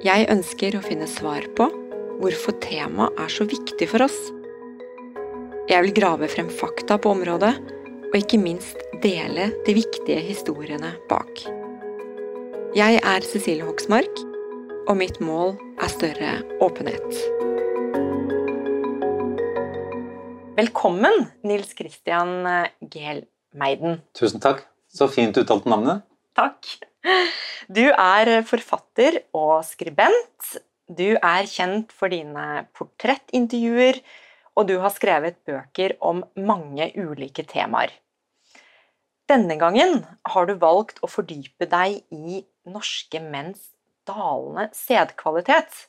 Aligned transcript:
Jeg 0.00 0.30
ønsker 0.32 0.78
å 0.78 0.80
finne 0.80 1.04
svar 1.04 1.44
på 1.58 1.66
hvorfor 2.22 2.54
temaet 2.64 3.18
er 3.20 3.32
så 3.32 3.44
viktig 3.44 3.84
for 3.90 4.00
oss. 4.06 4.16
Jeg 5.68 5.84
vil 5.84 5.92
grave 5.98 6.24
frem 6.32 6.48
fakta 6.48 6.96
på 6.96 7.12
området, 7.12 7.50
og 8.08 8.16
ikke 8.16 8.40
minst 8.40 8.80
dele 9.04 9.50
de 9.66 9.76
viktige 9.76 10.22
historiene 10.24 10.94
bak. 11.12 11.44
Jeg 12.72 12.96
er 12.96 13.28
Cecilie 13.28 13.68
Hoksmark, 13.68 14.24
og 14.88 14.96
mitt 15.02 15.20
mål 15.20 15.58
er 15.76 15.92
større 15.92 16.32
åpenhet. 16.64 17.20
Velkommen, 20.56 21.26
Nils 21.44 21.76
Christian 21.76 22.38
Gehl 22.88 23.26
Meiden. 23.52 24.00
Tusen 24.16 24.40
takk. 24.40 24.64
Så 24.88 25.12
fint 25.12 25.36
uttalt 25.36 25.68
navnet. 25.68 26.08
Takk. 26.32 26.88
Du 27.70 27.84
er 27.88 28.30
forfatter 28.48 29.20
og 29.36 29.60
skribent. 29.64 30.56
Du 30.90 31.14
er 31.16 31.46
kjent 31.48 31.92
for 31.94 32.10
dine 32.12 32.64
portrettintervjuer, 32.76 34.00
og 34.58 34.66
du 34.68 34.74
har 34.82 34.90
skrevet 34.92 35.38
bøker 35.46 35.94
om 36.02 36.24
mange 36.36 36.90
ulike 36.98 37.44
temaer. 37.48 37.92
Denne 39.30 39.54
gangen 39.60 40.00
har 40.26 40.48
du 40.48 40.56
valgt 40.58 40.98
å 41.06 41.08
fordype 41.10 41.68
deg 41.70 42.00
i 42.10 42.40
norske 42.66 43.20
menns 43.22 43.68
dalende 44.08 44.66
sædkvalitet. 44.74 45.84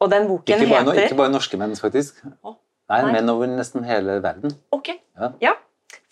Og 0.00 0.12
den 0.12 0.28
boken 0.30 0.62
ikke 0.62 0.70
bare, 0.70 0.84
heter 0.94 1.08
Ikke 1.10 1.18
bare 1.18 1.34
norske 1.34 1.58
menn, 1.60 1.74
faktisk. 1.76 2.22
Å, 2.46 2.54
Nei, 2.90 3.00
nei. 3.02 3.10
menn 3.18 3.28
over 3.34 3.50
nesten 3.50 3.84
hele 3.84 4.20
verden. 4.22 4.54
Ok, 4.72 4.94
Ja. 5.18 5.32
ja, 5.42 5.52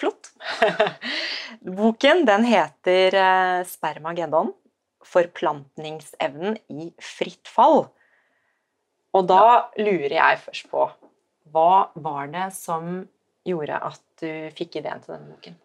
flott. 0.00 0.30
Boken 1.78 2.24
den 2.28 2.46
heter 2.48 3.14
eh, 3.18 3.60
Spermageddon. 3.68 4.52
Forplantningsevnen 5.08 6.58
i 6.68 6.90
fritt 7.00 7.48
fall. 7.48 7.86
Og 9.16 9.28
da 9.28 9.70
lurer 9.80 10.18
jeg 10.18 10.42
først 10.42 10.68
på 10.72 10.88
Hva 11.48 11.88
var 11.96 12.28
det 12.32 12.50
som 12.56 13.06
gjorde 13.48 13.78
at 13.88 14.02
du 14.20 14.50
fikk 14.58 14.80
ideen 14.82 15.00
til 15.00 15.14
denne 15.14 15.32
boken? 15.32 15.56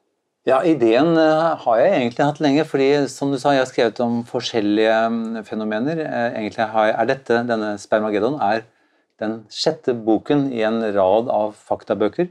Ja, 0.48 0.60
ideen 0.68 1.16
eh, 1.16 1.50
har 1.64 1.80
jeg 1.80 1.92
egentlig 1.98 2.26
hatt 2.28 2.40
lenge, 2.44 2.64
fordi 2.68 2.88
som 3.12 3.32
du 3.32 3.38
sa, 3.40 3.54
jeg 3.56 3.64
har 3.64 3.70
skrevet 3.70 4.00
om 4.04 4.22
forskjellige 4.28 4.96
mm, 5.14 5.44
fenomener. 5.48 6.02
Eh, 6.04 6.40
Egentlig 6.42 6.66
er 6.68 7.08
dette, 7.08 7.44
denne 7.48 7.70
Spermageddon, 7.80 8.36
er 8.44 8.66
den 9.24 9.38
sjette 9.54 9.96
boken 9.96 10.50
i 10.52 10.66
en 10.68 10.82
rad 10.96 11.30
av 11.32 11.54
faktabøker 11.56 12.28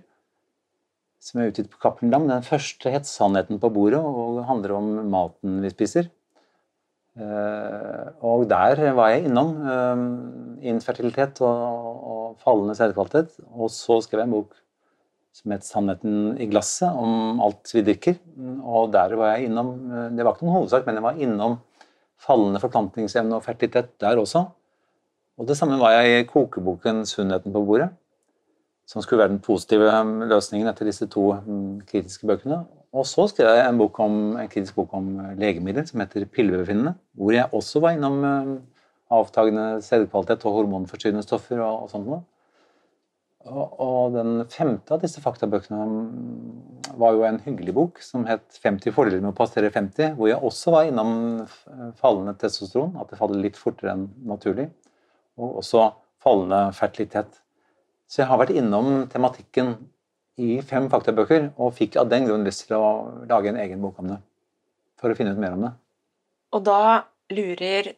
som 1.22 1.38
er 1.40 1.52
utgitt 1.52 1.70
på 1.70 1.78
Cappelen 1.82 2.10
Dam. 2.12 2.26
Den 2.26 2.42
første 2.42 2.90
het 2.90 3.06
'Sannheten 3.06 3.60
på 3.60 3.70
bordet' 3.70 4.02
og 4.02 4.44
handler 4.46 4.74
om 4.74 5.10
maten 5.10 5.62
vi 5.62 5.70
spiser. 5.70 6.10
Eh, 7.16 8.08
Og 8.22 8.48
der 8.48 8.92
var 8.92 9.08
jeg 9.10 9.24
innom 9.24 9.50
eh, 9.68 10.68
infertilitet 10.68 11.40
og, 11.40 12.38
fallende 12.42 12.74
sædkvalitet. 12.74 13.38
Og 13.54 13.70
så 13.70 14.00
skrev 14.02 14.20
jeg 14.20 14.26
en 14.26 14.32
bok 14.32 14.54
som 15.32 15.52
het 15.52 15.62
'Sannheten 15.62 16.40
i 16.40 16.46
glasset', 16.46 16.96
om 16.96 17.40
alt 17.40 17.70
vi 17.74 17.82
drikker. 17.82 18.16
Og 18.64 18.92
der 18.92 19.14
var 19.14 19.36
jeg 19.36 19.44
innom 19.44 19.92
eh, 19.92 20.08
Det 20.16 20.24
var 20.24 20.34
ikke 20.34 20.46
noen 20.46 20.56
hovedsak, 20.56 20.86
men 20.86 20.94
jeg 20.94 21.02
var 21.02 21.14
innom 21.18 21.58
fallende 22.18 22.60
forplantningsevne 22.60 23.34
og 23.34 23.44
fertilitet 23.44 23.98
der 24.00 24.16
også. 24.16 24.46
Og 25.38 25.46
det 25.46 25.56
samme 25.56 25.78
var 25.78 25.90
jeg 25.90 26.20
i 26.20 26.24
kokeboken 26.24 27.02
'Sunnheten 27.02 27.52
på 27.52 27.64
bordet', 27.66 27.90
som 28.92 29.03
skulle 29.03 29.22
være 29.22 29.32
den 29.32 29.42
positive 29.44 29.88
eh, 29.88 30.10
løsningen 30.28 30.69
etter 30.69 30.88
disse 30.88 31.08
to 31.10 31.30
mm, 31.47 31.84
kritiske 31.88 32.28
bøkene. 32.28 32.62
Og 32.92 33.06
så 33.08 33.25
skrev 33.30 33.48
jeg 33.48 33.64
en, 33.64 33.78
bok 33.80 33.97
om, 34.04 34.19
en 34.36 34.50
kritisk 34.53 34.76
bok 34.76 34.92
om 34.98 35.14
eh, 35.22 35.38
legemidler 35.41 35.86
som 35.88 36.03
heter 36.03 36.26
'Pillebefinnende', 36.28 36.98
hvor 37.16 37.32
jeg 37.32 37.48
også 37.52 37.81
var 37.81 37.97
innom 37.97 38.19
eh, 38.28 38.52
avtagende 39.12 39.81
sædkvalitet 39.84 40.44
og 40.48 40.58
hormonforstyrrende 40.58 41.25
stoffer 41.25 41.60
og, 41.60 41.86
og 41.86 41.91
sånt 41.92 42.08
noe. 42.08 42.22
Og, 43.42 44.12
den 44.14 44.44
femte 44.47 44.94
av 44.94 45.00
disse 45.02 45.19
faktabøkene 45.19 46.92
var 46.94 47.16
jo 47.16 47.25
en 47.26 47.41
hyggelig 47.42 47.72
bok 47.75 47.98
som 47.98 48.22
het 48.28 48.60
50 48.62 48.94
fordeler 48.94 49.19
med 49.19 49.32
å 49.32 49.38
passere 49.41 49.72
50, 49.75 50.14
hvor 50.14 50.31
jeg 50.31 50.38
også 50.38 50.70
var 50.76 50.86
innom 50.86 51.10
fallende 51.98 52.36
testosteron, 52.38 52.94
at 53.02 53.10
det 53.10 53.19
faller 53.19 53.42
litt 53.42 53.58
fortere 53.58 53.97
enn 53.97 54.06
naturlig, 54.31 54.69
og 55.34 55.58
også 55.58 55.88
fallende 56.22 56.69
fertilitet. 56.78 57.42
Så 58.12 58.20
jeg 58.20 58.28
har 58.28 58.40
vært 58.42 58.52
innom 58.52 59.06
tematikken 59.08 59.72
i 60.42 60.58
fem 60.68 60.88
faktabøker, 60.92 61.46
og 61.56 61.72
fikk 61.76 61.96
av 62.00 62.10
den 62.12 62.26
grunn 62.28 62.44
lyst 62.44 62.66
til 62.66 62.76
å 62.76 62.90
lage 63.28 63.48
en 63.48 63.60
egen 63.62 63.80
bok 63.80 64.02
om 64.02 64.10
det. 64.12 64.18
For 65.00 65.12
å 65.12 65.16
finne 65.16 65.32
ut 65.32 65.40
mer 65.40 65.56
om 65.56 65.64
det. 65.64 65.72
Og 66.52 66.64
da 66.66 66.82
lurer 67.32 67.94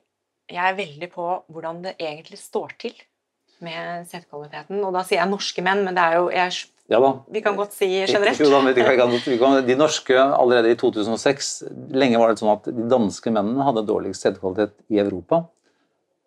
jeg 0.55 0.77
veldig 0.79 1.09
på 1.11 1.27
hvordan 1.51 1.81
det 1.87 1.97
egentlig 1.99 2.39
står 2.39 2.77
til 2.85 2.95
med 3.65 4.07
sædkvaliteten. 4.11 4.79
Og 4.85 4.95
da 4.95 5.03
sier 5.07 5.23
jeg 5.23 5.33
norske 5.33 5.65
menn, 5.67 5.83
men 5.87 5.99
det 5.99 6.05
er 6.05 6.17
jo 6.21 6.31
jeg, 6.35 6.63
Ja 6.93 6.99
da. 7.01 7.11
Vi 7.33 7.41
kan 7.41 7.57
godt 7.57 7.73
si 7.73 7.89
generelt. 8.05 9.65
De 9.67 9.77
norske 9.81 10.19
allerede 10.21 10.75
i 10.75 10.77
2006 10.77 11.53
Lenge 11.97 12.21
var 12.21 12.29
det 12.29 12.43
sånn 12.43 12.53
at 12.53 12.69
de 12.69 12.85
danske 12.93 13.33
mennene 13.33 13.65
hadde 13.65 13.87
dårligst 13.89 14.27
sædkvalitet 14.27 14.77
i 14.93 15.01
Europa. 15.01 15.47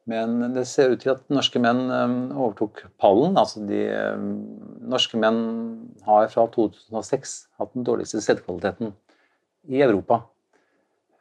Men 0.08 0.40
det 0.56 0.64
ser 0.70 0.94
ut 0.94 1.02
til 1.04 1.12
at 1.12 1.26
norske 1.34 1.60
menn 1.60 1.84
eh, 1.92 2.16
overtok 2.32 2.86
pallen. 3.02 3.36
Altså 3.40 3.66
de 3.68 3.82
eh, 3.92 4.24
norske 4.88 5.20
menn 5.20 5.42
har 6.08 6.30
fra 6.32 6.48
2006 6.54 7.36
hatt 7.60 7.76
den 7.76 7.88
dårligste 7.88 8.24
sædkvaliteten 8.24 8.94
i 9.68 9.84
Europa. 9.84 10.22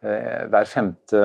Eh, 0.07 0.47
Hver 0.53 0.71
femte 0.71 1.25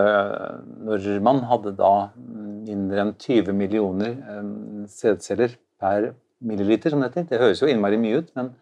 nordmann 0.87 1.43
hadde 1.51 1.75
da 1.77 1.93
mindre 2.17 3.05
enn 3.05 3.13
20 3.19 3.53
millioner 3.57 4.17
eh, 4.17 4.51
sædceller 4.89 5.53
per 5.81 6.11
milliliter, 6.41 6.89
som 6.89 7.01
det 7.03 7.11
heter. 7.11 7.29
Det 7.29 7.41
høres 7.43 7.61
jo 7.61 7.69
innmari 7.69 8.01
mye 8.01 8.23
ut, 8.23 8.33
men, 8.37 8.53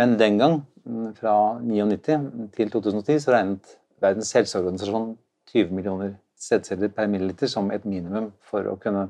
men 0.00 0.16
den 0.20 0.40
gang, 0.40 0.56
mm, 0.88 1.12
fra 1.20 1.36
1999 1.60 2.48
til 2.56 2.72
2010, 2.72 3.20
så 3.20 3.36
regnet 3.36 3.76
Verdens 4.00 4.32
helseorganisasjon 4.32 5.10
20 5.52 5.76
millioner 5.76 6.14
sædceller 6.40 6.92
per 6.94 7.08
milliliter 7.10 7.50
som 7.50 7.70
et 7.74 7.84
minimum 7.88 8.30
for 8.48 8.66
å 8.66 8.78
kunne 8.80 9.08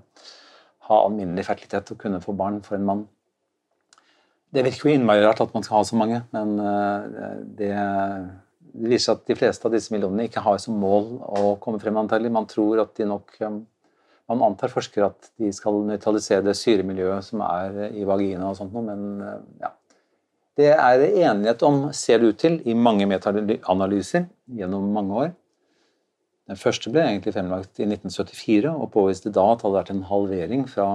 ha 0.91 1.01
alminnelig 1.07 1.47
fertilitet 1.47 1.93
og 1.95 2.01
kunne 2.03 2.23
få 2.23 2.35
barn 2.37 2.61
for 2.67 2.77
en 2.77 2.87
mann. 2.87 3.09
Det 4.51 4.65
virker 4.67 4.89
jo 4.89 4.95
innmari 4.97 5.23
rart 5.23 5.43
at 5.45 5.53
man 5.55 5.63
skal 5.63 5.79
ha 5.79 5.87
så 5.87 5.99
mange, 5.99 6.25
men 6.35 6.57
eh, 6.59 7.19
det, 7.59 7.75
det 8.75 8.95
viser 8.95 9.15
at 9.15 9.27
de 9.29 9.37
fleste 9.39 9.69
av 9.69 9.77
disse 9.77 9.95
millionene 9.95 10.27
ikke 10.27 10.43
har 10.43 10.59
som 10.63 10.79
mål 10.83 11.13
å 11.23 11.53
komme 11.63 11.79
frem, 11.83 12.01
antagelig. 12.01 12.33
Man 12.35 12.49
tror 12.51 12.83
at 12.83 12.97
de 12.99 13.07
nok 13.11 13.37
eh, 13.41 13.61
Man 14.31 14.45
antar 14.47 14.71
forskere 14.71 15.09
at 15.11 15.27
de 15.43 15.49
skal 15.51 15.81
nøytralisere 15.89 16.45
det 16.47 16.53
syremiljøet 16.55 17.27
som 17.27 17.41
er 17.43 17.89
i 17.99 18.05
vagina 18.07 18.53
og 18.53 18.61
sånt 18.61 18.71
noe, 18.77 18.85
men 18.87 19.25
eh, 19.27 19.41
ja. 19.65 19.73
Det 20.61 20.69
er 20.71 21.03
enighet 21.09 21.63
om, 21.67 21.81
ser 21.97 22.21
det 22.21 22.29
ut 22.29 22.39
til, 22.39 22.61
i 22.69 22.75
mange 22.75 23.07
metaanalyser 23.11 24.27
gjennom 24.61 24.87
mange 24.95 25.17
år. 25.25 25.33
Den 26.51 26.59
første 26.59 26.91
ble 26.91 27.05
egentlig 27.07 27.37
fremlagt 27.37 27.79
i 27.79 27.87
1974 27.87 28.73
og 28.73 28.89
påviste 28.91 29.31
da 29.31 29.45
at 29.53 29.61
det 29.61 29.69
hadde 29.69 29.77
vært 29.77 29.91
en 29.93 30.07
halvering 30.09 30.65
fra 30.67 30.87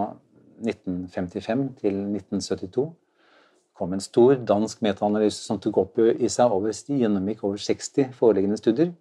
1955 0.67 1.61
til 1.79 2.01
1972. 2.01 2.83
Det 2.91 3.79
kom 3.79 3.93
en 3.95 4.03
stor 4.03 4.35
dansk 4.51 4.83
metaanalyse 4.83 5.39
som 5.39 5.61
tok 5.63 5.79
opp 5.79 6.01
i 6.03 6.27
seg 6.31 6.51
over, 6.51 6.75
gjennomgikk 6.75 7.45
over 7.47 7.61
60 7.61 8.11
foreliggende 8.19 8.59
studier. 8.59 8.91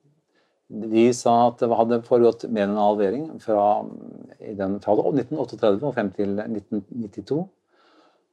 De 0.94 1.08
sa 1.14 1.34
at 1.48 1.58
det 1.58 1.74
hadde 1.74 2.00
foregått 2.06 2.46
mer 2.46 2.68
enn 2.68 2.76
en 2.76 2.84
halvering 2.84 3.26
fra 3.42 3.66
den, 4.38 4.78
fra 4.82 4.94
1938 4.94 5.74
og 5.74 5.94
frem 5.98 6.12
til 6.14 6.38
1992. 6.38 7.40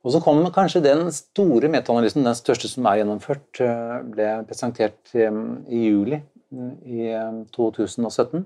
Og 0.02 0.14
så 0.14 0.22
kom 0.22 0.44
kanskje 0.54 0.84
den 0.86 1.10
store 1.14 1.70
metaanalysen, 1.74 2.26
den 2.26 2.38
største 2.38 2.70
som 2.70 2.86
er 2.90 3.02
gjennomført, 3.02 3.64
ble 4.14 4.30
presentert 4.50 5.14
i 5.18 5.88
juli 5.88 6.22
i 6.52 7.12
2017 7.56 8.44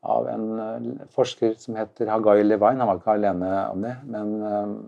av 0.00 0.28
en 0.32 0.98
forsker 1.12 1.54
som 1.60 1.76
heter 1.76 2.08
Hagai 2.08 2.42
Levine. 2.44 2.80
Han 2.80 2.88
var 2.88 3.00
ikke 3.00 3.14
alene 3.18 3.52
om 3.72 3.84
det, 3.84 3.94
men, 4.08 4.34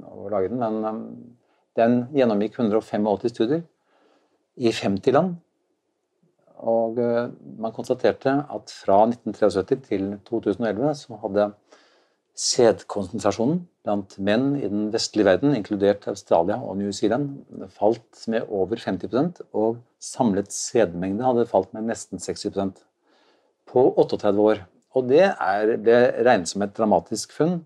å 0.09 0.29
lage 0.33 0.53
den, 0.53 0.63
men 0.63 1.07
den 1.79 2.03
gjennomgikk 2.17 2.59
185 2.59 3.33
studier 3.33 3.65
i 4.57 4.73
50 4.73 5.17
land. 5.17 5.37
Og 6.63 6.99
eh, 7.03 7.31
man 7.59 7.75
konstaterte 7.75 8.37
at 8.55 8.75
fra 8.85 9.01
1973 9.09 9.79
til 9.89 10.09
2011 10.29 10.93
så 11.01 11.19
hadde 11.25 11.49
sædkonsentrasjonen 12.39 13.63
blant 13.85 14.15
menn 14.23 14.55
i 14.57 14.69
den 14.71 14.87
vestlige 14.95 15.27
verden, 15.27 15.57
inkludert 15.57 16.07
Australia 16.09 16.57
og 16.63 16.79
New 16.81 16.93
Zealand, 16.95 17.43
falt 17.75 18.25
med 18.33 18.47
over 18.49 18.81
50% 18.81 19.43
og 19.53 19.83
samlet 20.01 20.53
sædmengde 20.55 21.27
hadde 21.27 21.49
falt 21.51 21.73
med 21.75 21.91
nesten 21.91 22.23
60% 22.23 22.81
på 23.69 23.85
38 24.01 24.41
år. 24.41 24.65
Og 24.97 25.09
det 25.09 25.27
er, 25.27 25.77
ble 25.81 25.99
regnet 26.25 26.51
som 26.51 26.65
et 26.65 26.75
dramatisk 26.77 27.33
funn. 27.37 27.63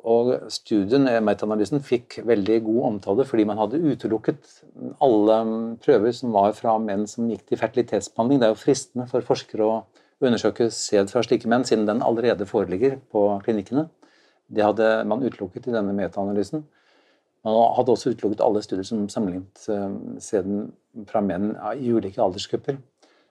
Og 0.00 0.32
studien, 0.48 1.06
eh, 1.08 1.20
metaanalysen, 1.20 1.82
fikk 1.84 2.20
veldig 2.24 2.62
god 2.64 2.84
omtale 2.88 3.26
fordi 3.28 3.44
man 3.44 3.58
hadde 3.60 3.82
utelukket 3.84 4.62
alle 5.04 5.36
prøver 5.84 6.14
som 6.16 6.32
var 6.32 6.54
fra 6.56 6.78
menn 6.80 7.04
som 7.10 7.28
gikk 7.28 7.44
til 7.50 7.60
fertilitetsbehandling. 7.60 8.40
Det 8.40 8.48
er 8.48 8.54
jo 8.54 8.62
fristende 8.62 9.08
for 9.10 9.26
forskere 9.26 9.66
å 9.66 9.74
undersøke 10.28 10.68
sæd 10.74 11.08
fra 11.12 11.22
slike 11.24 11.48
menn, 11.48 11.64
siden 11.64 11.86
den 11.88 12.02
allerede 12.04 12.46
foreligger 12.46 12.98
på 13.12 13.24
klinikkene. 13.44 13.88
Det 14.50 14.64
hadde 14.64 14.90
man 15.08 15.22
utelukket 15.24 15.68
i 15.70 15.74
denne 15.74 15.94
metaanalysen. 15.96 16.64
Man 17.44 17.56
hadde 17.76 17.94
også 17.94 18.12
utelukket 18.12 18.42
alle 18.44 18.62
studier 18.62 18.84
som 18.84 19.08
sammenlignet 19.08 19.68
eh, 19.72 19.92
sæden 20.20 20.72
fra 21.08 21.22
menn 21.24 21.54
i 21.78 21.92
ulike 21.92 22.20
aldersgrupper. 22.20 22.76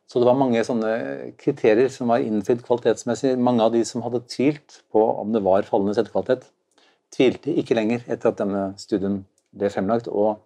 Så 0.10 0.18
det 0.18 0.26
var 0.26 0.40
mange 0.40 0.64
sånne 0.66 0.92
kriterier 1.38 1.92
som 1.94 2.10
var 2.10 2.24
innfridd 2.26 2.64
kvalitetsmessig. 2.66 3.36
Mange 3.38 3.62
av 3.62 3.76
de 3.76 3.84
som 3.86 4.02
hadde 4.02 4.24
tvilt 4.26 4.80
på 4.90 5.04
om 5.22 5.36
det 5.36 5.44
var 5.46 5.68
fallende 5.68 5.94
sædkvalitet, 5.94 6.48
tvilte 7.14 7.54
ikke 7.54 7.78
lenger 7.78 8.08
etter 8.08 8.32
at 8.32 8.40
denne 8.40 8.64
studien 8.82 9.20
ble 9.54 9.70
fremlagt. 9.70 10.10
Og 10.10 10.40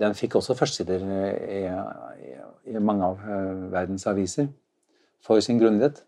den 0.00 0.16
fikk 0.16 0.38
også 0.40 0.56
førstesider 0.56 1.04
i, 1.04 1.60
i, 1.60 2.32
i, 2.72 2.80
mange 2.80 3.04
av 3.04 3.20
uh, 3.20 3.68
verdens 3.74 4.06
aviser 4.08 4.48
for 5.24 5.42
sin 5.44 5.60
grundighet. 5.60 6.02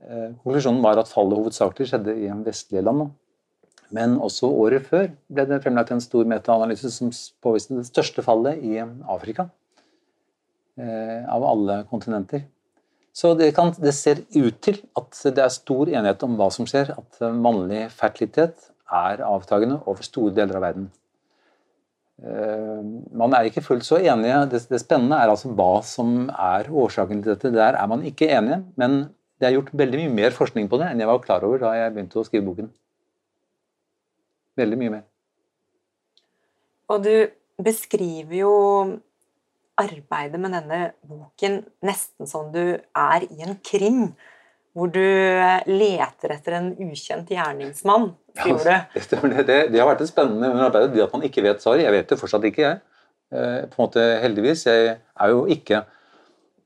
Uh, 0.00 0.32
konklusjonen 0.42 0.82
var 0.84 1.00
at 1.00 1.10
fallet 1.10 1.38
hovedsakelig 1.38 1.90
skjedde 1.90 2.16
i 2.16 2.30
vestlige 2.46 2.84
land. 2.86 3.10
Men 3.90 4.18
også 4.22 4.48
året 4.48 4.86
før 4.86 5.08
ble 5.32 5.46
det 5.50 5.62
fremlagt 5.64 5.90
en 5.92 6.02
stor 6.02 6.28
metaanalyse 6.30 6.92
som 6.94 7.10
påviste 7.42 7.80
det 7.80 7.88
største 7.88 8.22
fallet 8.24 8.62
i 8.62 8.78
Afrika. 8.80 9.48
Uh, 10.80 11.26
av 11.28 11.44
alle 11.44 11.82
kontinenter. 11.90 12.46
Så 13.12 13.34
det, 13.34 13.50
kan, 13.56 13.74
det, 13.82 13.92
ser 13.98 14.22
ut 14.36 14.60
til 14.62 14.78
at 14.96 15.18
det 15.34 15.42
er 15.42 15.52
stor 15.52 15.90
enighet 15.90 16.22
om 16.24 16.38
hva 16.38 16.46
som 16.54 16.68
skjer. 16.70 16.94
At 16.94 17.20
mannlig 17.34 17.88
fertilitet 17.92 18.70
er 18.86 19.22
avtagende 19.26 19.80
over 19.84 20.06
store 20.06 20.32
deler 20.36 20.60
av 20.60 20.64
verden. 20.68 20.86
Eh, 22.20 22.80
man 23.16 23.32
er 23.32 23.48
ikke 23.48 23.64
fullt 23.64 23.86
så 23.86 23.98
enige. 24.00 24.42
Det, 24.52 24.62
det, 24.68 24.80
spennende 24.82 25.16
er 25.16 25.32
altså 25.32 25.52
hva 25.56 25.80
som 25.86 26.28
er 26.30 26.68
årsaken 26.68 27.22
til 27.24 27.34
dette. 27.34 27.52
Der 27.54 27.78
er 27.80 27.90
man 27.90 28.04
ikke 28.06 28.28
enige, 28.28 28.60
men 28.80 29.02
det 29.40 29.48
er 29.48 29.56
gjort 29.56 29.72
veldig 29.80 30.02
mye 30.02 30.16
mer 30.18 30.36
forskning 30.36 30.68
på 30.68 30.80
det 30.80 30.90
enn 30.90 31.00
jeg 31.00 31.08
var 31.08 31.22
klar 31.24 31.44
over 31.48 31.62
da 31.62 31.72
jeg 31.78 31.94
begynte 31.94 32.20
å 32.20 32.26
skrive 32.26 32.44
boken. 32.50 32.72
Veldig 34.60 34.80
mye 34.82 34.96
mer. 34.98 35.06
Og 36.90 37.06
du 37.06 37.14
beskriver 37.64 38.36
jo 38.42 38.52
arbeidet 39.80 40.40
med 40.42 40.52
denne 40.58 40.80
boken 41.08 41.62
nesten 41.86 42.28
som 42.28 42.50
du 42.52 42.76
er 42.76 43.24
i 43.30 43.46
en 43.46 43.56
krim 43.64 44.10
hvor 44.76 44.90
du 44.94 45.02
leter 45.66 46.34
etter 46.36 46.56
en 46.60 46.68
ukjent 46.78 47.30
gjerningsmann, 47.32 48.12
skriver 48.38 48.62
du. 48.62 48.70
Ja, 48.70 49.42
det, 49.42 49.56
det, 49.72 49.80
har 49.80 49.88
vært 49.88 50.04
et 50.04 50.12
spennende 50.12 50.50
arbeid, 50.68 50.92
det 50.94 51.02
at 51.04 51.14
man 51.16 51.26
ikke 51.26 51.42
vet 51.44 51.62
svaret. 51.62 51.82
Jeg 51.86 51.94
vet 51.96 52.12
det 52.12 52.20
fortsatt 52.20 52.46
ikke, 52.46 52.68
jeg. 52.68 52.78
Eh, 53.30 53.64
på 53.70 53.78
en 53.78 53.82
måte 53.84 54.04
heldigvis. 54.22 54.66
Jeg 54.66 54.94
er 54.94 55.32
jo 55.32 55.42
ikke 55.50 55.82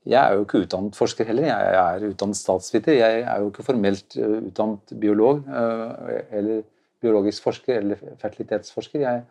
jeg 0.05 0.21
er 0.21 0.35
jo 0.37 0.45
ikke 0.45 0.61
utdannet 0.67 0.97
forsker 0.97 1.25
heller. 1.31 1.47
Jeg 1.49 1.77
er 1.81 2.07
utdannet 2.11 2.37
statsviter. 2.37 2.93
Jeg 2.99 3.23
er 3.25 3.41
jo 3.41 3.49
ikke 3.49 3.65
formelt 3.65 4.17
eh, 4.21 4.39
utdannet 4.51 4.93
biolog 5.01 5.45
eh, 5.49 6.19
eller 6.41 6.63
biologisk 7.05 7.45
forsker 7.45 7.81
eller 7.81 8.01
fertilitetsforsker. 8.21 9.01
Jeg, 9.01 9.23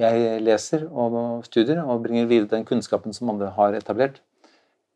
jeg 0.00 0.40
leser 0.44 0.86
og 0.88 1.44
studier 1.44 1.82
og 1.84 2.06
bringer 2.06 2.28
videre 2.28 2.54
den 2.56 2.68
kunnskapen 2.68 3.12
som 3.16 3.32
andre 3.32 3.52
har 3.56 3.76
etablert. 3.76 4.22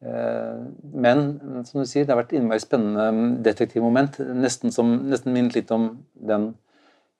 Eh, 0.04 0.56
men 0.93 1.22
som 1.64 1.81
du 1.81 1.88
sier, 1.88 2.04
det 2.04 2.12
har 2.12 2.20
vært 2.20 2.34
innmari 2.37 2.60
spennende 2.62 3.08
mm, 3.14 3.31
detektivmoment. 3.46 4.20
Nesten, 4.37 4.72
nesten 5.08 5.32
minnet 5.32 5.56
litt 5.56 5.72
om 5.75 5.88
den 6.14 6.50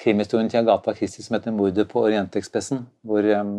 krimhistorien 0.02 0.50
til 0.52 0.61
Agatha 0.61 0.93
Christie 0.96 1.25
som 1.25 1.38
heter 1.38 1.55
'Mordet 1.56 1.88
på 1.88 2.02
Orientekspressen', 2.05 2.84
hvor, 3.02 3.25
mm, 3.25 3.55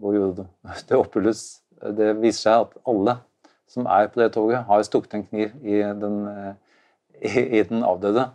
hvor 0.00 0.16
jo 0.16 0.30
det 0.88 0.96
oppfylles 0.96 1.60
Det 1.84 2.14
viser 2.16 2.40
seg 2.40 2.60
at 2.62 2.76
alle 2.88 3.18
som 3.68 3.86
er 3.90 4.06
på 4.08 4.20
det 4.20 4.32
toget, 4.32 4.64
har 4.64 4.82
stukket 4.86 5.14
en 5.14 5.24
kniv 5.26 5.50
i 5.66 5.82
den, 5.82 6.14
eh, 6.28 6.54
i, 7.20 7.58
i 7.58 7.62
den 7.68 7.82
avdøde. 7.84 8.30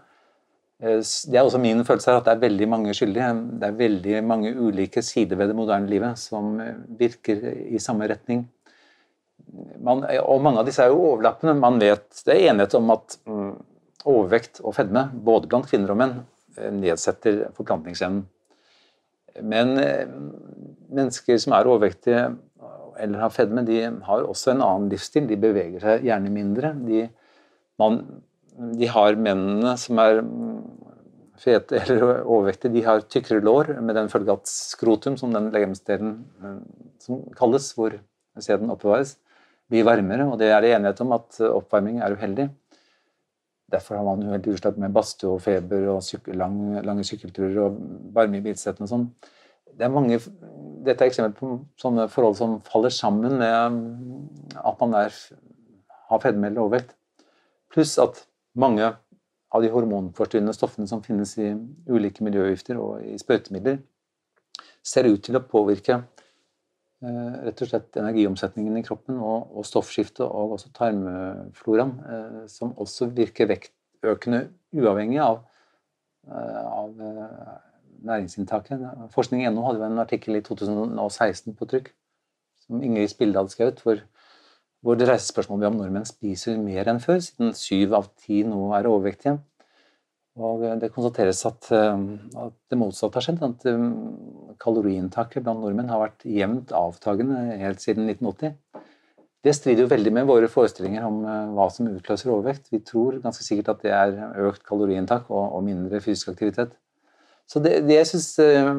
Eh, 0.84 1.00
det 1.02 1.36
er 1.40 1.42
også 1.42 1.58
min 1.58 1.82
følelse 1.86 2.12
at 2.12 2.26
det 2.28 2.34
er 2.36 2.44
veldig 2.44 2.68
mange 2.70 2.94
skyldige. 2.94 3.32
Det 3.60 3.68
er 3.68 3.80
veldig 3.80 4.24
mange 4.24 4.54
ulike 4.54 5.02
sider 5.02 5.36
ved 5.36 5.48
det 5.48 5.56
moderne 5.56 5.90
livet 5.90 6.20
som 6.20 6.62
virker 7.00 7.42
i 7.74 7.80
samme 7.80 8.06
retning 8.12 8.46
man, 9.84 10.04
og 10.24 10.42
mange 10.46 10.62
av 10.62 10.68
disse 10.68 10.84
er 10.84 10.92
jo 10.94 11.14
overlappende. 11.14 11.56
Man 11.60 11.80
vet, 11.82 12.08
Det 12.26 12.36
er 12.36 12.52
enighet 12.52 12.76
om 12.78 12.92
at 12.94 13.18
mm, 13.26 13.54
overvekt 14.10 14.62
og 14.64 14.76
fedme, 14.78 15.08
både 15.14 15.50
blant 15.52 15.70
kvinner 15.70 15.94
og 15.94 16.00
menn, 16.02 16.20
eh, 16.58 16.72
nedsetter 16.74 17.48
forplantningsevnen. 17.58 18.26
Men 19.42 19.78
eh, 19.80 20.08
mennesker 20.90 21.40
som 21.40 21.56
er 21.56 21.70
overvektige 21.70 22.24
eller 23.00 23.22
har 23.24 23.32
fedme, 23.32 23.64
de 23.64 23.84
har 24.04 24.26
også 24.28 24.54
en 24.54 24.64
annen 24.66 24.90
livsstil. 24.92 25.28
De 25.30 25.38
beveger 25.40 25.80
seg 25.84 26.04
gjerne 26.08 26.34
mindre. 26.34 26.74
De, 26.84 27.06
man, 27.80 28.02
de 28.76 28.90
har 28.92 29.16
mennene 29.16 29.76
som 29.80 30.02
er 30.04 30.20
mm, 30.26 30.60
fete 31.40 31.80
eller 31.80 32.26
overvektige, 32.26 32.74
de 32.76 32.84
har 32.84 33.06
tykkere 33.08 33.44
lår, 33.46 33.74
med 33.80 33.96
den 33.96 34.12
følge 34.12 34.36
at 34.36 34.52
skrotum, 34.52 35.16
som 35.20 35.32
den 35.36 35.48
legemsdelen 35.54 36.18
mm, 36.44 36.60
som 37.00 37.24
kalles, 37.38 37.72
hvor 37.78 37.96
sæden 38.40 38.72
oppbevares, 38.72 39.18
blir 39.70 39.86
varmere, 39.86 40.26
og 40.26 40.40
det 40.42 40.50
er 40.52 40.64
det 40.64 40.74
enighet 40.76 41.02
om 41.06 41.14
at 41.18 41.40
eh, 41.42 41.52
oppvarming 41.54 42.02
er 42.04 42.16
uheldig. 42.18 42.48
Derfor 43.70 44.00
har 44.00 44.06
man 44.08 44.24
uheldig 44.26 44.56
utslag 44.56 44.80
med 44.82 44.94
badstue 44.94 45.36
og 45.36 45.44
feber 45.46 45.86
og 45.94 46.02
syk 46.04 46.32
lang, 46.34 46.80
lange 46.86 47.06
sykkelturer 47.06 47.60
og 47.68 47.78
varme 48.16 48.40
i 48.40 48.46
bilsettene 48.46 48.88
og 48.88 48.94
sånn. 48.94 49.06
Det 49.80 49.86
er 49.86 49.94
mange, 49.94 50.18
dette 50.86 51.06
er 51.06 51.12
eksempel 51.12 51.36
på 51.38 51.60
sånne 51.80 52.08
forhold 52.12 52.40
som 52.40 52.58
faller 52.66 52.94
sammen 52.94 53.38
med 53.40 53.76
mm, 53.76 54.56
at 54.66 54.82
man 54.82 54.98
er, 55.06 55.20
har 56.10 56.24
fedme 56.24 56.50
eller 56.50 56.66
overvekt. 56.66 56.98
Pluss 57.70 57.94
at 58.02 58.24
mange 58.58 58.90
av 59.54 59.64
de 59.64 59.70
hormonforstyrrende 59.74 60.54
stoffene 60.58 60.90
som 60.90 61.02
finnes 61.06 61.36
i 61.42 61.52
ulike 61.90 62.26
miljøgifter 62.26 62.78
og 62.82 63.06
i 63.06 63.16
sprøytemidler, 63.22 63.80
ser 64.86 65.10
ut 65.10 65.22
til 65.26 65.38
å 65.38 65.46
påvirke 65.46 66.02
rett 67.00 67.62
og 67.64 67.70
slett 67.70 67.96
energiomsetningen 68.02 68.80
i 68.80 68.84
kroppen 68.84 69.20
og, 69.24 69.54
og 69.56 69.68
stoffskiftet 69.68 70.26
og 70.26 70.58
også 70.58 70.72
tarmfloraen, 70.76 71.94
eh, 72.04 72.42
som 72.52 72.74
også 72.76 73.08
virker 73.16 73.48
vektøkende 73.48 74.48
uavhengig 74.76 75.22
av, 75.24 75.40
eh, 76.28 76.66
av 76.68 76.92
næringsinntaket. 78.04 78.84
Forskning.no 79.16 79.64
hadde 79.66 79.80
jo 79.80 79.88
en 79.88 80.04
artikkel 80.04 80.40
i 80.40 80.44
2016 80.44 81.56
på 81.56 81.70
trykk 81.72 81.94
som 82.70 82.84
Ingrid 82.86 83.10
Spilde 83.10 83.40
hadde 83.40 83.54
skrevet, 83.54 83.82
hvor, 83.82 84.02
hvor 84.82 84.98
det 85.00 85.10
reises 85.10 85.32
spørsmål 85.34 85.66
om 85.72 85.80
nordmenn 85.80 86.08
spiser 86.08 86.60
mer 86.62 86.92
enn 86.92 87.02
før, 87.04 87.22
siden 87.24 87.56
syv 87.58 87.96
av 87.98 88.12
ti 88.22 88.44
nå 88.48 88.70
er 88.78 88.90
overvektige. 88.90 89.40
Og 90.40 90.64
det 90.80 90.92
konstateres 90.96 91.42
at, 91.48 91.68
eh, 91.76 92.04
at 92.46 92.56
det 92.72 92.80
motsatte 92.80 93.20
har 93.20 93.26
skjedd. 93.26 93.42
At 93.44 93.66
eh, 93.68 93.88
kaloriinntaket 94.62 95.44
blant 95.44 95.64
nordmenn 95.64 95.92
har 95.92 96.04
vært 96.06 96.26
jevnt 96.28 96.74
avtagende 96.76 97.60
helt 97.60 97.84
siden 97.84 98.08
1980. 98.08 98.56
Det 99.40 99.54
strider 99.56 99.86
jo 99.86 99.92
veldig 99.92 100.12
med 100.16 100.28
våre 100.28 100.50
forestillinger 100.52 101.08
om 101.08 101.24
eh, 101.24 101.56
hva 101.56 101.70
som 101.74 101.90
utløser 101.92 102.32
overvekt. 102.32 102.72
Vi 102.72 102.84
tror 102.88 103.20
ganske 103.24 103.44
sikkert 103.46 103.74
at 103.76 103.84
det 103.84 103.96
er 103.96 104.46
økt 104.50 104.64
kaloriinntak 104.68 105.28
og, 105.32 105.58
og 105.58 105.66
mindre 105.68 106.02
fysisk 106.04 106.32
aktivitet. 106.36 106.76
Så 107.50 107.58
det, 107.66 107.80
det 107.88 107.96
jeg 107.96 108.08
syns 108.12 108.28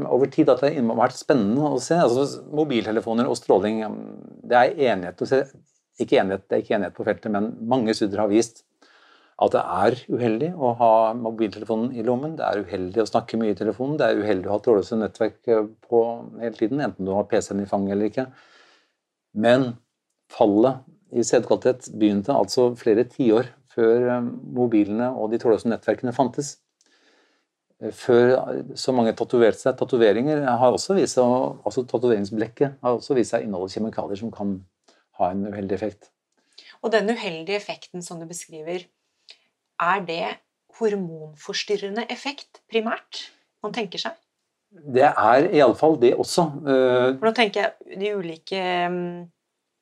over 0.07 0.29
tid 0.31 0.53
at 0.53 0.61
det 0.63 0.77
har 0.79 0.99
vært 1.01 1.19
spennende 1.19 1.73
å 1.75 1.81
se, 1.83 1.97
altså 1.99 2.45
mobiltelefoner 2.55 3.27
og 3.27 3.35
stråling 3.35 3.81
Det 4.47 4.55
er 4.55 4.77
enighet 4.93 5.25
ikke 6.01 6.21
enighet, 6.21 6.45
det 6.49 6.57
er 6.57 6.63
ikke 6.65 6.77
enighet 6.77 6.97
på 6.97 7.07
feltet, 7.07 7.33
men 7.35 7.51
mange 7.69 7.95
studier 7.97 8.23
har 8.23 8.31
vist 8.31 8.63
at 9.41 9.55
det 9.55 9.61
er 9.63 9.97
uheldig 10.13 10.51
å 10.61 10.75
ha 10.77 10.93
mobiltelefonen 11.17 11.95
i 11.97 12.05
lommen. 12.05 12.35
Det 12.37 12.45
er 12.45 12.61
uheldig 12.61 13.01
å 13.01 13.09
snakke 13.09 13.39
mye 13.41 13.55
i 13.55 13.59
telefonen. 13.59 13.97
Det 13.97 14.09
er 14.09 14.21
uheldig 14.21 14.51
å 14.51 14.57
ha 14.57 14.61
trådløse 14.65 14.99
nettverk 15.01 15.39
på 15.87 16.01
hele 16.43 16.57
tiden, 16.59 16.83
enten 16.85 17.09
du 17.09 17.15
har 17.17 17.29
PC-en 17.31 17.63
i 17.63 17.69
fanget 17.71 17.97
eller 17.97 18.11
ikke. 18.11 18.27
Men 19.41 19.71
fallet 20.31 20.85
i 21.17 21.25
sædkvalitet 21.27 21.89
begynte 21.99 22.37
altså 22.37 22.69
flere 22.79 23.07
tiår 23.09 23.49
før 23.73 24.09
eh, 24.11 24.29
mobilene 24.61 25.09
og 25.17 25.33
de 25.33 25.41
trådløse 25.41 25.71
nettverkene 25.71 26.15
fantes. 26.15 26.59
Eh, 27.81 27.95
før 27.97 28.37
så 28.79 28.95
mange 28.95 29.17
tatoverte 29.17 29.63
seg. 29.63 29.79
Tatoveringer 29.81 30.45
har 30.45 30.77
også 30.77 30.99
vist 30.99 31.17
seg, 31.17 31.35
altså 31.65 31.87
tatoveringsblekket 31.89 32.81
har 32.85 33.01
også 33.01 33.17
vist 33.19 33.35
seg 33.35 33.47
inneholde 33.47 33.73
kjemikalier 33.73 34.21
som 34.21 34.33
kan 34.35 34.59
ha 35.21 35.33
en 35.33 35.49
uheldig 35.49 35.81
effekt. 35.81 36.13
Og 36.85 36.93
den 36.93 37.11
uheldige 37.13 37.59
effekten 37.59 38.05
som 38.05 38.21
du 38.21 38.29
beskriver, 38.29 38.87
er 39.81 40.07
det 40.07 40.25
hormonforstyrrende 40.81 42.07
effekt 42.13 42.63
primært 42.71 43.27
man 43.65 43.75
tenker 43.77 44.01
seg? 44.01 44.17
Det 44.71 45.09
er 45.09 45.49
iallfall 45.51 45.99
det 46.01 46.15
også. 46.15 46.47
Eh, 46.63 47.19
For 47.19 47.27
nå 47.27 47.35
tenker 47.37 47.65
jeg 47.65 47.99
de 47.99 48.13
ulike 48.15 48.61
mm, 48.93 49.25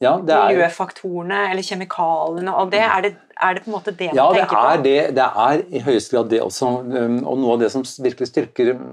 ja, 0.01 0.15
er, 0.17 0.47
miljøfaktorene 0.49 1.43
eller 1.51 1.67
kjemikaliene 1.67 2.55
og 2.57 2.73
det. 2.73 2.81
Er 2.87 3.05
det, 3.05 3.13
er 3.37 3.59
det 3.59 3.65
på 3.65 3.71
en 3.71 3.77
måte 3.77 3.93
det 3.93 4.09
ja, 4.15 4.25
man 4.25 4.39
tenker 4.39 4.55
på? 4.55 4.63
Ja, 4.65 4.81
det, 4.87 4.97
det 5.19 5.29
er 5.45 5.65
i 5.69 5.83
høyeste 5.85 6.17
grad 6.17 6.33
det 6.33 6.41
også. 6.45 6.73
Um, 6.89 7.19
og 7.27 7.41
noe 7.43 7.57
av 7.57 7.65
det 7.65 7.73
som 7.75 7.85
virkelig 7.85 8.31
styrker 8.31 8.73
um, 8.79 8.87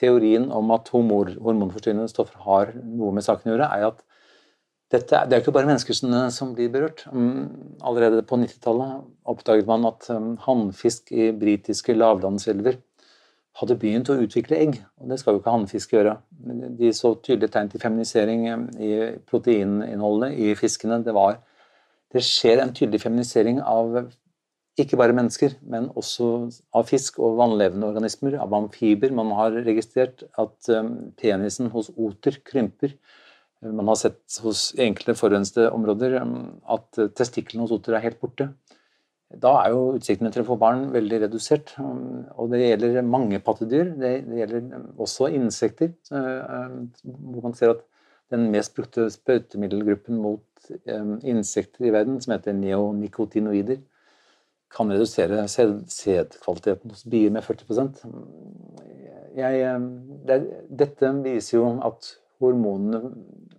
teorien 0.00 0.50
om 0.52 0.74
at 0.74 0.90
hormonforstyrrende 0.90 2.10
stoffer 2.10 2.42
har 2.48 2.74
noe 2.82 3.14
med 3.14 3.26
saken 3.26 3.52
å 3.52 3.54
gjøre, 3.54 3.70
er 3.78 3.88
at 3.92 4.02
dette, 4.94 5.20
det 5.28 5.36
er 5.36 5.42
ikke 5.42 5.54
bare 5.54 5.68
menneskene 5.68 6.24
som 6.34 6.54
blir 6.56 6.70
berørt. 6.72 7.04
Um, 7.12 7.76
allerede 7.84 8.24
på 8.26 8.38
90-tallet 8.40 9.04
oppdaget 9.30 9.68
man 9.68 9.86
at 9.90 10.08
um, 10.14 10.34
hannfisk 10.44 11.12
i 11.14 11.30
britiske 11.36 11.96
lavlandselver 11.96 12.78
hadde 13.60 13.76
begynt 13.78 14.10
å 14.10 14.18
utvikle 14.22 14.58
egg. 14.58 14.80
Og 15.00 15.10
det 15.10 15.20
skal 15.20 15.36
jo 15.36 15.42
ikke 15.42 15.54
hannfisk 15.54 15.94
gjøre. 15.96 16.16
De 16.78 16.90
så 16.96 17.14
tydelige 17.20 17.54
tegn 17.54 17.72
til 17.72 17.82
feminisering 17.82 18.46
um, 18.52 18.68
i 18.78 18.92
proteininnholdet 19.30 20.38
i 20.38 20.52
fiskene. 20.58 21.02
Det, 21.06 21.14
var, 21.16 21.40
det 22.14 22.24
skjer 22.26 22.62
en 22.62 22.74
tydelig 22.76 23.02
feminisering 23.04 23.62
av 23.62 24.06
ikke 24.80 24.98
bare 24.98 25.14
mennesker, 25.14 25.52
men 25.70 25.84
også 25.94 26.48
av 26.74 26.88
fisk 26.88 27.20
og 27.22 27.36
vannlevende 27.38 27.86
organismer, 27.86 28.40
av 28.42 28.56
amfiber. 28.58 29.12
Man 29.14 29.30
har 29.38 29.54
registrert 29.62 30.24
at 30.34 30.70
penisen 31.20 31.68
hos 31.70 31.92
oter 31.94 32.40
krymper 32.42 32.96
man 33.72 33.88
har 33.88 33.98
sett 34.00 34.38
hos 34.44 34.72
enkelte 34.80 35.16
forurensede 35.18 35.70
områder 35.72 36.18
um, 36.22 36.34
at 36.70 37.00
testiklene 37.16 37.64
hos 37.64 37.74
oter 37.76 37.96
er 37.96 38.04
helt 38.04 38.20
borte. 38.20 38.50
Da 39.40 39.54
er 39.62 39.72
jo 39.72 39.94
utsiktene 39.96 40.30
til 40.30 40.44
å 40.44 40.48
få 40.50 40.58
barn 40.60 40.86
veldig 40.94 41.22
redusert. 41.24 41.74
Um, 41.80 42.26
og 42.36 42.52
det 42.52 42.62
gjelder 42.64 43.00
mange 43.08 43.40
pattedyr. 43.44 43.94
Det, 44.00 44.12
gjelder 44.42 44.68
um, 44.76 44.90
også 45.06 45.30
insekter, 45.34 45.94
hvor 46.10 47.46
man 47.46 47.56
ser 47.58 47.74
at 47.76 47.82
den 48.32 48.48
mest 48.50 48.74
brukte 48.76 49.10
sprøytemiddelgruppen 49.12 50.16
mot 50.18 50.42
insekter 51.28 51.84
i 51.84 51.90
verden, 51.92 52.16
som 52.24 52.32
heter 52.32 52.56
neonicotinoider, 52.56 53.82
kan 54.74 54.90
redusere 54.90 55.44
sædkvaliteten 55.46 56.90
hos 56.90 57.04
bier 57.04 57.30
med 57.30 57.44
40 57.44 57.68
jeg, 59.36 59.80
det, 60.26 60.38
Dette 60.70 61.10
viser 61.24 61.58
jo 61.58 61.66
at 61.84 62.14
hormonene 62.44 63.14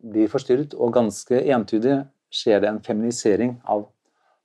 blir 0.05 0.29
forstyrret, 0.31 0.75
og 0.77 0.93
ganske 0.95 1.41
entydig 1.55 1.99
skjer 2.33 2.61
det 2.63 2.71
en 2.71 2.83
feminisering 2.83 3.57
av 3.63 3.87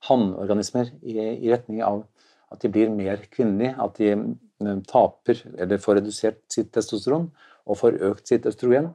hannorganismer 0.08 0.92
i, 1.02 1.18
i 1.18 1.50
retning 1.52 1.82
av 1.84 2.04
at 2.50 2.62
de 2.64 2.70
blir 2.72 2.90
mer 2.92 3.22
kvinnelige, 3.30 3.76
at 3.78 4.00
de 4.00 4.10
eh, 4.14 4.80
taper 4.90 5.44
eller 5.56 5.82
får 5.82 6.00
redusert 6.00 6.40
sitt 6.52 6.72
testosteron 6.74 7.28
og 7.66 7.78
får 7.78 8.00
økt 8.10 8.30
sitt 8.30 8.48
østrogen. 8.48 8.90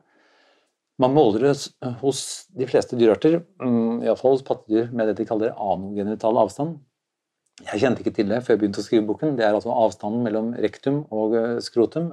Man 1.01 1.13
måler 1.15 1.49
det 1.49 1.93
hos 2.01 2.19
de 2.55 2.67
fleste 2.69 2.97
dyrearter, 2.99 3.41
mm, 3.59 4.03
iallfall 4.05 4.37
hos 4.37 4.45
pattedyr, 4.47 4.91
med 4.95 5.09
det 5.11 5.17
de 5.19 5.27
kaller 5.27 5.55
anogenital 5.59 6.39
avstand. 6.39 6.77
Jeg 7.63 7.81
kjente 7.81 8.03
ikke 8.03 8.15
til 8.15 8.31
det 8.31 8.41
før 8.43 8.55
jeg 8.55 8.61
begynte 8.63 8.81
å 8.83 8.85
skrive 8.85 9.07
boken. 9.07 9.35
Det 9.37 9.45
er 9.47 9.55
altså 9.55 9.75
avstanden 9.75 10.23
mellom 10.27 10.51
rektum 10.59 11.03
og 11.15 11.35
eh, 11.39 11.55
skrotum. 11.63 12.11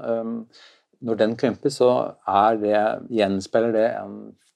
Når 1.02 1.18
den 1.18 1.32
krymper, 1.36 1.72
så 1.74 2.14
det, 2.62 2.78
gjenspeiler 3.10 3.72
det 3.74 3.88
en 3.98 4.12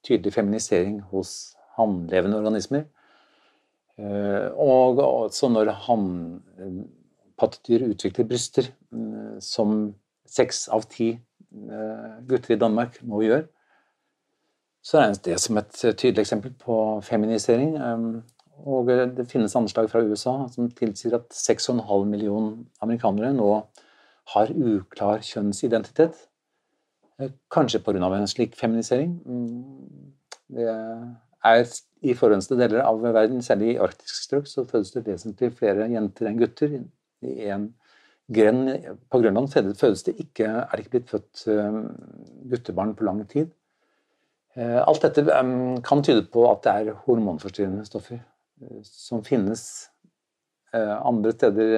tydelig 0.07 0.33
feminisering 0.33 1.01
hos 1.11 1.57
hannlevende 1.77 2.39
organismer. 2.39 2.87
Eh, 3.99 4.49
og 4.53 5.01
også 5.01 5.49
når 5.49 5.71
hannpattedyr 5.87 7.87
utvikler 7.89 8.29
bryster, 8.29 8.69
eh, 8.93 9.39
som 9.41 9.95
seks 10.29 10.67
av 10.69 10.85
ti 10.93 11.15
eh, 11.17 12.17
gutter 12.29 12.55
i 12.55 12.61
Danmark 12.61 13.01
nå 13.03 13.23
gjør, 13.25 13.47
så 14.85 15.01
regnes 15.01 15.23
det 15.25 15.39
som 15.43 15.59
et 15.59 15.81
tydelig 15.83 16.23
eksempel 16.23 16.53
på 16.63 16.77
feminisering. 17.03 17.73
Og 18.71 18.87
det 18.87 19.27
finnes 19.29 19.57
anslag 19.59 19.89
fra 19.91 20.05
USA 20.07 20.37
som 20.53 20.69
tilsier 20.71 21.17
at 21.19 21.35
6,5 21.35 21.83
millioner 22.07 22.61
amerikanere 22.85 23.33
nå 23.35 23.49
har 24.35 24.53
uklar 24.55 25.25
kjønnsidentitet. 25.27 26.15
Kanskje 27.51 27.81
pga. 27.81 28.17
en 28.17 28.29
slik 28.29 28.57
feminisering. 28.57 29.21
Mm, 29.25 30.13
det 30.49 30.69
er 31.45 31.67
I 32.03 32.15
forhåndste 32.15 32.59
deler 32.59 32.85
av 32.85 33.01
verden, 33.01 33.43
særlig 33.43 33.75
i 33.75 33.79
arktiske 33.81 34.25
strøk, 34.25 34.47
så 34.47 34.65
fødes 34.69 34.93
det 34.93 35.07
vesentlig 35.07 35.53
flere 35.57 35.89
jenter 35.91 36.29
enn 36.29 36.39
gutter. 36.39 36.75
I 37.23 37.49
en 37.51 37.75
gren 38.29 38.69
på 39.11 39.21
Grønland 39.23 39.49
fødes 39.49 40.05
det 40.05 40.17
ikke, 40.21 40.45
er 40.45 40.71
det 40.73 40.85
ikke 40.85 40.93
blitt 40.99 41.11
født 41.11 41.47
eh, 41.49 41.79
guttebarn 42.51 42.95
på 42.95 43.07
lang 43.09 43.23
tid. 43.31 43.51
Eh, 44.55 44.81
alt 44.83 45.03
dette 45.03 45.25
eh, 45.25 45.53
kan 45.87 46.03
tyde 46.05 46.27
på 46.33 46.45
at 46.51 46.63
det 46.67 46.75
er 46.75 46.99
hormonforstyrrende 47.07 47.87
stoffer 47.87 48.21
som 48.83 49.25
finnes 49.25 49.91
andre 50.77 51.31
steder, 51.33 51.75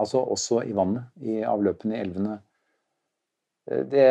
altså 0.00 0.20
også 0.32 0.60
i 0.66 0.72
vannet, 0.74 1.04
i 1.22 1.40
avløpene 1.46 1.94
i 1.94 2.00
elvene 2.00 2.36
det 3.64 4.08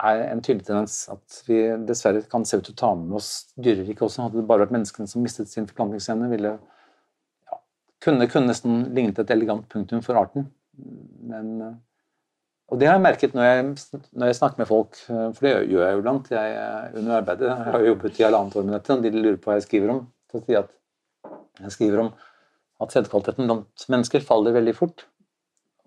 er 0.00 0.22
en 0.30 0.40
tydelig 0.44 0.66
tendens 0.68 1.02
at 1.12 1.40
vi 1.48 1.60
dessverre 1.88 2.22
kan 2.30 2.46
se 2.48 2.58
ut 2.58 2.64
til 2.66 2.76
å 2.76 2.80
ta 2.82 2.92
med 2.96 3.18
oss 3.20 3.30
dyreriket 3.60 4.04
også. 4.06 4.26
Hadde 4.26 4.40
det 4.40 4.48
bare 4.48 4.64
vært 4.64 4.74
menneskene 4.76 5.10
som 5.10 5.24
mistet 5.24 5.50
sin 5.52 5.68
forplantningsevne, 5.68 6.30
ville 6.32 6.54
ja, 6.56 7.60
kunne, 8.04 8.28
kunne 8.32 8.50
nesten 8.52 8.88
lignet 8.96 9.20
et 9.20 9.32
elegant 9.34 9.68
punktum 9.72 10.02
for 10.04 10.20
arten. 10.20 10.48
Men, 11.30 11.52
og 12.70 12.80
det 12.80 12.88
har 12.88 12.96
jeg 12.96 13.06
merket 13.06 13.36
når 13.36 13.48
jeg, 13.48 13.68
når 14.12 14.30
jeg, 14.30 14.40
snakker 14.40 14.62
med 14.62 14.70
folk, 14.70 14.98
for 15.06 15.44
det 15.44 15.54
gjør 15.54 15.84
jeg 15.84 15.98
jo 15.98 16.02
iblant. 16.02 16.32
Jeg, 16.32 16.96
under 17.02 17.20
arbeidet 17.20 17.50
jeg 17.50 17.68
har 17.68 17.78
jeg 17.78 17.92
jobbet 17.92 18.20
i 18.20 18.26
halvannet 18.28 18.58
år 18.60 18.66
med 18.66 18.76
dette, 18.78 18.96
og 18.96 19.06
de 19.06 19.14
lurer 19.16 19.38
på 19.40 19.52
hva 19.52 19.60
jeg 19.60 19.68
skriver 19.68 19.94
om. 19.96 20.02
Så 20.30 20.44
sier 20.46 20.64
at 20.64 20.76
jeg 21.60 21.76
skriver 21.76 22.04
om 22.06 22.12
at 22.80 22.94
sædkvaliteten 22.94 23.48
blant 23.48 23.90
mennesker 23.92 24.24
faller 24.24 24.54
veldig 24.56 24.72
fort 24.78 25.09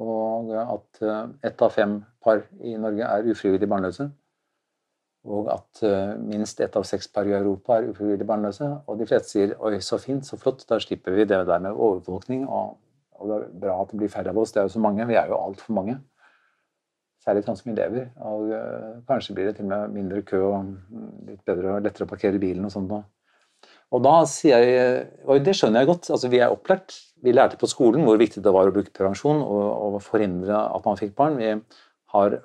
og 0.09 0.51
at 0.59 1.01
eh, 1.01 1.23
ett 1.49 1.61
av 1.61 1.71
fem 1.73 1.97
par 2.23 2.43
i 2.61 2.75
Norge 2.79 3.07
er 3.07 3.31
ufrivillig 3.31 3.69
barnløse. 3.69 4.09
Og 5.23 5.47
at 5.53 5.83
eh, 5.87 6.13
minst 6.19 6.59
ett 6.61 6.75
av 6.75 6.85
seks 6.87 7.07
par 7.13 7.27
i 7.29 7.35
Europa 7.35 7.77
er 7.77 7.91
ufrivillig 7.91 8.27
barnløse. 8.27 8.69
Og 8.87 8.99
de 8.99 9.07
fleste 9.07 9.31
sier 9.31 9.55
'oi, 9.55 9.79
så 9.79 9.97
fint, 9.97 10.25
så 10.25 10.39
flott', 10.39 10.65
da 10.69 10.79
slipper 10.79 11.15
vi 11.15 11.25
det 11.25 11.45
der 11.47 11.59
med 11.59 11.71
overvåkning. 11.71 12.47
Og, 12.47 12.77
og 13.19 13.29
det 13.29 13.37
er 13.37 13.59
bra 13.61 13.81
at 13.81 13.91
det 13.91 14.01
blir 14.01 14.11
færre 14.11 14.33
av 14.33 14.37
oss, 14.37 14.51
det 14.51 14.61
er 14.61 14.67
jo 14.67 14.75
så 14.75 14.83
mange. 14.83 15.07
Vi 15.07 15.15
er 15.15 15.31
jo 15.31 15.39
altfor 15.39 15.73
mange. 15.73 15.99
Særlig 17.23 17.45
sånn 17.45 17.55
som 17.55 17.71
elever. 17.71 18.09
Og 18.19 18.49
uh, 18.51 18.99
kanskje 19.07 19.33
blir 19.35 19.45
det 19.47 19.55
til 19.55 19.69
og 19.69 19.71
med 19.71 19.93
mindre 19.95 20.21
kø 20.27 20.41
og 20.43 20.73
litt 21.29 21.45
bedre 21.47 21.77
og 21.77 21.85
lettere 21.85 22.03
å 22.03 22.09
parkere 22.09 22.41
bilen 22.41 22.67
og 22.67 22.73
sånt. 22.73 22.91
Og 23.93 24.01
da 24.01 24.13
sier 24.29 24.63
jeg, 24.65 25.01
og 25.27 25.43
det 25.45 25.53
skjønner 25.57 25.83
jeg 25.83 25.91
godt, 25.91 26.09
altså 26.15 26.29
vi 26.33 26.39
er 26.41 26.53
opplært 26.53 26.95
vi 27.23 27.31
lærte 27.31 27.59
på 27.59 27.69
skolen 27.71 28.03
hvor 28.07 28.19
viktig 28.19 28.43
det 28.43 28.51
var 28.51 28.67
å 28.67 28.73
bruke 28.75 28.91
prevensjon 28.95 29.39
og, 29.45 29.67
og 29.87 30.01
forhindre 30.03 30.59
at 30.75 30.87
man 30.87 30.99
fikk 30.99 31.13
barn. 31.19 31.37
Vi 31.39 31.53
har 32.15 32.39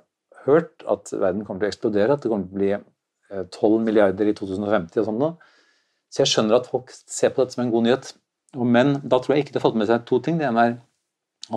hørt 0.44 0.84
at 0.86 1.10
verden 1.12 1.44
kommer 1.46 1.64
til 1.64 1.68
å 1.68 1.72
eksplodere, 1.72 2.14
at 2.14 2.22
det 2.22 2.30
kommer 2.30 2.46
til 2.46 2.54
å 2.54 2.60
bli 2.60 2.70
12 3.58 3.66
eh, 3.66 3.80
milliarder 3.88 4.30
i 4.30 4.36
2050 4.38 5.02
og 5.02 5.08
sånn. 5.08 5.26
Så 6.08 6.22
jeg 6.22 6.32
skjønner 6.32 6.60
at 6.60 6.70
folk 6.70 6.94
ser 6.94 7.34
på 7.34 7.42
dette 7.42 7.56
som 7.56 7.64
en 7.64 7.72
god 7.74 7.88
nyhet. 7.88 8.12
Men 8.56 8.94
da 9.02 9.18
tror 9.20 9.34
jeg 9.34 9.46
ikke 9.46 9.56
det 9.56 9.60
har 9.60 9.66
fått 9.66 9.80
med 9.82 9.90
seg 9.90 10.06
to 10.08 10.20
ting. 10.24 10.38
Det 10.40 10.46
ene 10.48 10.64
er 10.64 10.78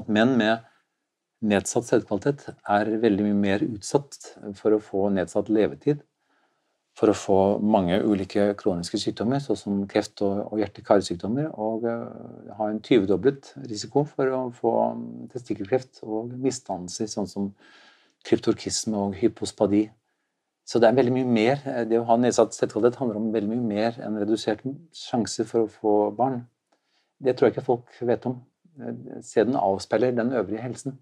at 0.02 0.10
menn 0.12 0.34
med 0.40 0.66
nedsatt 1.52 1.88
sædkvalitet 1.88 2.48
er 2.50 2.90
veldig 3.02 3.28
mye 3.30 3.38
mer 3.38 3.64
utsatt 3.66 4.34
for 4.58 4.76
å 4.76 4.82
få 4.84 5.08
nedsatt 5.14 5.50
levetid 5.54 6.02
for 6.98 7.12
å 7.12 7.16
få 7.16 7.38
mange 7.64 7.96
ulike 8.04 8.50
kroniske 8.60 9.00
sykdommer, 9.00 9.40
sånn 9.40 9.86
kreft 9.90 10.22
og, 10.26 10.58
hjerte-karsykdommer, 10.60 11.48
og 11.56 11.88
uh, 11.88 12.52
ha 12.58 12.68
en 12.68 12.82
20-doblet 12.84 13.54
risiko 13.70 14.04
for 14.10 14.34
å 14.36 14.42
få 14.56 14.74
testikkelkreft 15.32 16.04
og 16.04 16.34
misdannelser, 16.36 17.10
sånn 17.12 17.30
som 17.32 17.50
kryptorkisme 18.28 18.98
og 19.08 19.16
hypospadi. 19.18 19.86
Så 20.68 20.80
det 20.80 20.92
er 20.92 20.98
veldig 21.00 21.14
mye 21.16 21.28
mer. 21.28 21.64
Det 21.90 21.98
å 22.00 22.06
ha 22.08 22.18
nedsatt 22.20 22.54
sædkvalitet 22.56 23.00
handler 23.02 23.18
om 23.20 23.32
veldig 23.34 23.50
mye 23.56 23.70
mer 23.72 23.98
enn 24.04 24.20
redusert 24.22 24.62
sjanse 24.96 25.48
for 25.50 25.66
å 25.66 25.72
få 25.72 25.94
barn. 26.16 26.44
Det 27.22 27.34
tror 27.36 27.50
jeg 27.50 27.56
ikke 27.56 27.66
folk 27.66 27.98
vet 28.08 28.28
om. 28.30 28.38
Sæden 29.26 29.58
avspeiler 29.60 30.14
den 30.16 30.32
øvrige 30.38 30.62
helsen. 30.64 31.00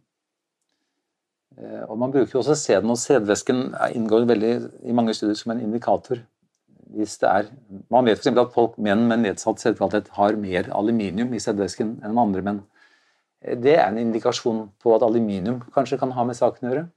Og 1.57 1.97
Man 1.97 2.11
bruker 2.11 2.31
jo 2.33 2.39
også 2.39 2.55
sæden, 2.55 2.89
og 2.89 2.97
sædvæsken 2.97 3.73
inngår 3.95 4.25
veldig 4.25 4.51
i 4.83 4.91
mange 4.91 5.13
studier 5.13 5.35
som 5.35 5.51
en 5.51 5.61
indikator. 5.61 6.21
Hvis 6.89 7.17
det 7.17 7.29
er, 7.29 7.49
man 7.91 8.05
vet 8.05 8.17
f.eks. 8.17 8.27
at 8.27 8.53
folk, 8.53 8.77
menn 8.77 9.07
med 9.07 9.17
nedsatt 9.17 9.61
sædkvalitet 9.61 10.07
har 10.15 10.37
mer 10.39 10.69
aluminium 10.73 11.33
i 11.33 11.39
sædvæsken 11.39 11.99
enn 12.05 12.17
andre 12.17 12.41
menn. 12.41 12.61
Det 13.41 13.75
er 13.75 13.87
en 13.87 13.97
indikasjon 13.97 14.69
på 14.81 14.95
at 14.95 15.03
aluminium 15.03 15.61
kanskje 15.75 15.99
kan 15.99 16.11
ha 16.15 16.23
med 16.23 16.37
saken 16.39 16.67
å 16.67 16.71
gjøre. 16.73 16.87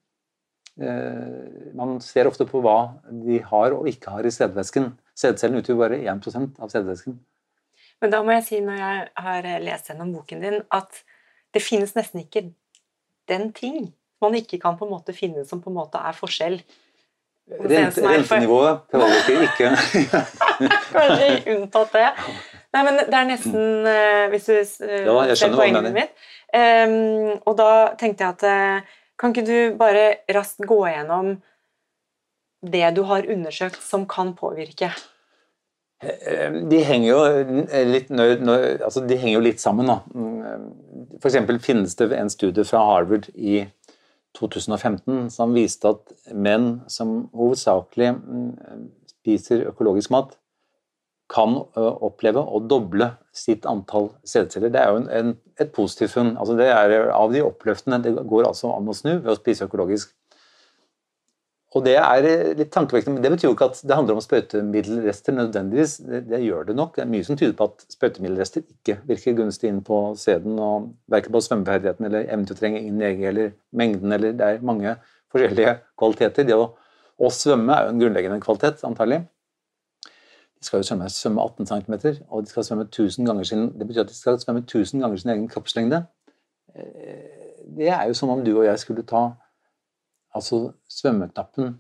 Eh, 0.81 1.75
man 1.77 1.99
ser 2.01 2.31
ofte 2.31 2.47
på 2.49 2.63
hva 2.65 2.95
de 3.11 3.43
har 3.45 3.77
og 3.77 3.89
ikke 3.91 4.15
har 4.15 4.25
i 4.27 4.33
sædvæsken. 4.33 4.93
Sædcellen 5.15 5.61
utgjør 5.61 5.83
bare 5.85 6.01
1% 6.01 6.63
av 6.63 6.73
sædvæsken. 6.73 7.19
Men 8.01 8.11
da 8.11 8.23
må 8.23 8.33
jeg 8.39 8.47
si, 8.47 8.61
når 8.61 8.79
jeg 8.81 9.09
har 9.27 9.51
lest 9.63 9.91
gjennom 9.91 10.15
boken 10.15 10.41
din, 10.43 10.63
at 10.73 11.03
det 11.55 11.63
finnes 11.63 11.93
nesten 11.95 12.25
ikke 12.25 12.49
den 13.29 13.53
ting 13.53 13.93
man 14.23 14.39
ikke 14.39 14.61
kan 14.63 14.79
på 14.79 14.87
en 14.87 14.95
måte 14.95 15.15
finne 15.17 15.45
som 15.49 15.61
på 15.63 15.71
en 15.71 15.79
måte 15.81 16.01
er 16.01 16.17
forskjell. 16.17 16.61
Rente, 17.51 18.03
rentenivået 18.07 18.85
påvirker 18.93 19.41
ikke 19.49 19.71
Kanskje 20.95 21.57
unntatt 21.57 21.91
det. 21.93 22.09
Nei, 22.73 22.83
men 22.87 23.01
det 23.01 23.17
er 23.19 23.27
nesten 23.29 23.89
uh, 23.89 24.27
Hvis 24.33 24.47
du 24.47 24.55
uh, 24.55 25.27
ja, 25.27 25.35
ser 25.37 25.57
poenget 25.57 25.91
mitt. 25.93 26.13
Um, 26.55 27.41
og 27.43 27.57
da 27.59 27.71
tenkte 28.01 28.25
jeg 28.25 28.37
at 28.37 28.45
uh, 28.47 29.01
Kan 29.19 29.35
ikke 29.35 29.47
du 29.49 29.77
bare 29.81 30.05
raskt 30.33 30.63
gå 30.69 30.79
gjennom 30.87 31.35
det 32.63 32.85
du 32.95 33.03
har 33.11 33.27
undersøkt 33.27 33.83
som 33.83 34.07
kan 34.07 34.37
påvirke? 34.39 34.93
De 36.03 36.79
henger 36.83 37.09
jo 37.09 37.19
litt, 37.91 38.09
altså 38.11 39.03
de 39.07 39.17
henger 39.19 39.35
jo 39.35 39.43
litt 39.43 39.63
sammen. 39.63 39.91
Mm, 40.15 41.19
for 41.23 41.59
finnes 41.63 41.95
det 41.99 42.09
en 42.15 42.31
studie 42.31 42.65
fra 42.67 42.83
Harvard 42.87 43.29
i 43.35 43.65
2015 44.39 45.31
som 45.33 45.53
viste 45.55 45.93
at 45.93 46.13
menn 46.33 46.81
som 46.91 47.27
hovedsakelig 47.37 48.15
mm, 48.17 48.87
spiser 49.13 49.67
økologisk 49.71 50.13
mat, 50.15 50.37
kan 51.33 51.55
oppleve 51.75 52.43
å 52.43 52.61
doble 52.69 53.09
sitt 53.33 53.65
antall 53.69 54.11
sædceller. 54.29 54.73
Det 54.73 54.81
er 54.81 54.91
jo 54.91 54.99
en, 55.01 55.07
en, 55.17 55.31
et 55.61 55.71
positivt 55.73 56.13
funn. 56.13 56.35
Altså 56.37 56.57
det 56.59 56.67
er 56.69 57.09
av 57.15 57.33
de 57.33 57.41
oppløftende. 57.45 58.03
Det 58.05 58.27
går 58.29 58.51
altså 58.51 58.73
an 58.75 58.91
å 58.91 58.97
snu 58.97 59.15
ved 59.15 59.31
å 59.33 59.39
spise 59.39 59.65
økologisk. 59.69 60.13
Og 61.73 61.85
Det 61.87 61.95
er 61.97 62.27
litt 62.59 62.69
tankevekkende, 62.73 63.17
men 63.17 63.25
det 63.25 63.31
betyr 63.33 63.47
jo 63.49 63.55
ikke 63.55 63.71
at 63.71 63.79
det 63.81 63.97
handler 63.97 64.19
om 64.19 64.21
sprøytemiddelrester 64.21 65.33
nødvendigvis. 65.33 65.95
Det, 66.05 66.21
det, 66.29 66.41
gjør 66.45 66.67
det 66.69 66.77
nok. 66.77 66.97
Det 66.97 67.05
er 67.07 67.09
mye 67.09 67.25
som 67.25 67.39
tyder 67.41 67.55
på 67.57 67.71
at 67.71 67.87
sprøytemiddelrester 67.95 68.67
ikke 68.67 68.99
virker 69.09 69.39
gunstig 69.39 69.71
inn 69.73 69.81
på 69.87 70.03
sæden, 70.21 70.59
og 70.61 70.91
verken 71.09 71.33
på 71.33 71.41
svømmeferdigheten 71.47 72.09
eller 72.09 72.27
evnen 72.27 72.45
til 72.49 72.59
å 72.59 72.61
trenge 72.61 72.83
inn 72.85 73.01
lege 73.01 73.25
eller 73.31 73.55
mengden, 73.73 74.13
eller 74.13 74.37
det 74.37 74.49
er 74.49 74.67
mange 74.69 74.99
forskjellige 75.33 75.79
kvaliteter. 75.97 76.49
Det 76.51 76.59
å, 76.61 76.67
å 77.17 77.31
svømme 77.33 77.73
er 77.79 77.89
jo 77.89 77.95
en 77.95 78.03
grunnleggende 78.05 78.43
kvalitet, 78.45 78.85
antagelig. 78.85 79.23
De 80.05 80.69
skal 80.69 80.83
jo 80.83 80.91
svømme, 80.91 81.09
svømme 81.11 81.47
18 81.49 81.71
cm, 81.73 81.95
og 82.29 82.45
de 82.45 82.53
skal 82.53 82.67
svømme 82.69 82.85
1000 82.91 83.27
ganger 83.27 83.49
sin 83.49 83.71
Det 83.79 83.89
betyr 83.89 84.05
at 84.05 84.13
de 84.13 84.19
skal 84.19 84.37
svømme 84.45 84.61
1000 84.67 85.01
ganger 85.01 85.25
sin 85.25 85.33
egen 85.33 85.49
kroppslengde. 85.49 86.05
Eh, 86.77 87.41
det 87.79 87.89
er 87.89 88.05
jo 88.11 88.15
som 88.15 88.31
om 88.31 88.45
du 88.45 88.53
og 88.59 88.67
jeg 88.69 88.79
skulle 88.79 89.09
ta 89.09 89.31
altså 90.37 90.73
svømmeknappen 90.91 91.77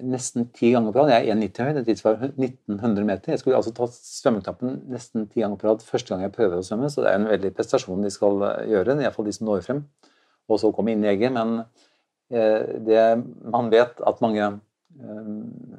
nesten 0.00 0.48
ti 0.56 0.70
ganger 0.72 0.94
på 0.94 1.02
rad. 1.02 1.12
Jeg 1.12 1.28
er 1.28 1.36
1,90 1.36 1.66
høy, 1.66 1.72
det 1.76 1.84
tilsvarer 1.88 2.30
1900 2.32 3.06
meter. 3.06 3.34
Jeg 3.34 3.42
skulle 3.42 3.58
altså 3.58 3.72
ta 3.76 3.88
svømmeknappen 3.92 4.78
nesten 4.90 5.26
ti 5.30 5.42
ganger 5.42 5.60
på 5.60 5.68
rad 5.68 5.84
første 5.84 6.12
gang 6.12 6.24
jeg 6.24 6.34
prøver 6.36 6.60
å 6.60 6.66
svømme, 6.66 6.90
så 6.92 7.04
det 7.04 7.12
er 7.12 7.20
en 7.20 7.28
veldig 7.30 7.52
prestasjon 7.56 8.06
de 8.06 8.12
skal 8.12 8.46
eh, 8.46 8.70
gjøre, 8.74 8.96
iallfall 9.02 9.28
de 9.28 9.36
som 9.36 9.50
når 9.50 9.66
frem. 9.66 9.84
Og 10.50 10.62
så 10.62 10.72
komme 10.74 10.94
inn 10.94 11.04
i 11.04 11.10
egget. 11.12 11.34
Men 11.36 11.60
eh, 12.32 12.80
det, 12.86 13.04
man 13.54 13.70
vet 13.72 14.00
at 14.06 14.24
mange 14.24 14.46
eh, 14.46 15.34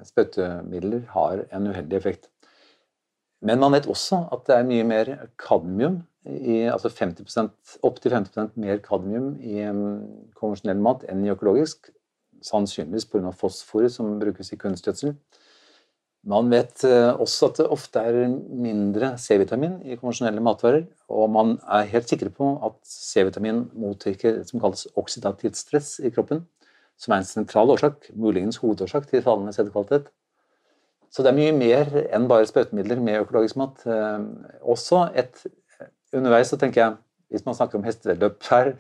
spøytemidler 0.08 1.10
har 1.16 1.44
en 1.50 1.72
uheldig 1.72 2.00
effekt. 2.00 2.30
Men 3.42 3.62
man 3.64 3.74
vet 3.74 3.90
også 3.90 4.28
at 4.36 4.46
det 4.48 4.60
er 4.60 4.70
mye 4.70 4.86
mer 4.86 5.16
kadmium, 5.42 6.04
i, 6.22 6.68
altså 6.70 6.92
50% 6.94 7.80
opptil 7.82 8.14
50% 8.14 8.52
mer 8.62 8.78
kadmium 8.86 9.32
i 9.42 9.64
konvensjonell 10.38 10.78
mat 10.78 11.02
enn 11.10 11.24
i 11.26 11.32
økologisk 11.34 11.90
sannsynligvis 12.46 13.08
pga. 13.10 13.32
fosforet 13.36 13.94
som 13.94 14.20
brukes 14.20 14.52
i 14.54 14.60
kunstgjødsel. 14.60 15.16
Man 16.30 16.52
vet 16.54 16.84
eh, 16.86 17.10
også 17.18 17.50
at 17.50 17.60
det 17.64 17.68
ofte 17.74 18.02
er 18.06 18.28
mindre 18.30 19.16
C-vitamin 19.18 19.80
i 19.82 19.96
konvensjonelle 19.98 20.44
matvarer, 20.46 20.84
og 21.10 21.32
man 21.34 21.56
er 21.66 21.90
helt 21.90 22.10
sikre 22.10 22.30
på 22.30 22.52
at 22.68 22.78
C-vitamin 22.86 23.64
motvirker 23.74 24.38
det 24.38 24.50
som 24.50 24.62
kalles 24.62 24.86
oksidativt 24.96 25.58
stress 25.58 25.96
i 25.98 26.12
kroppen, 26.14 26.44
som 27.02 27.16
er 27.16 27.24
en 27.24 27.30
sentral 27.30 27.74
årsak, 27.74 28.12
muligens 28.14 28.62
hovedårsak 28.62 29.10
til 29.10 29.24
fallende 29.26 29.54
sædkvalitet. 29.56 30.12
Så 31.12 31.26
det 31.26 31.32
er 31.32 31.40
mye 31.40 31.56
mer 31.58 31.90
enn 32.14 32.30
bare 32.30 32.46
sprøytemidler 32.48 33.02
med 33.02 33.24
økologisk 33.24 33.58
mat. 33.58 33.82
Eh, 33.90 34.22
også 34.62 35.08
et 35.18 35.42
Underveis 36.12 36.50
så 36.52 36.58
tenker 36.60 36.82
jeg, 36.82 36.96
hvis 37.32 37.46
man 37.46 37.56
snakker 37.56 37.80
om 37.80 37.86
hestevedløp 37.88 38.44
her, 38.52 38.74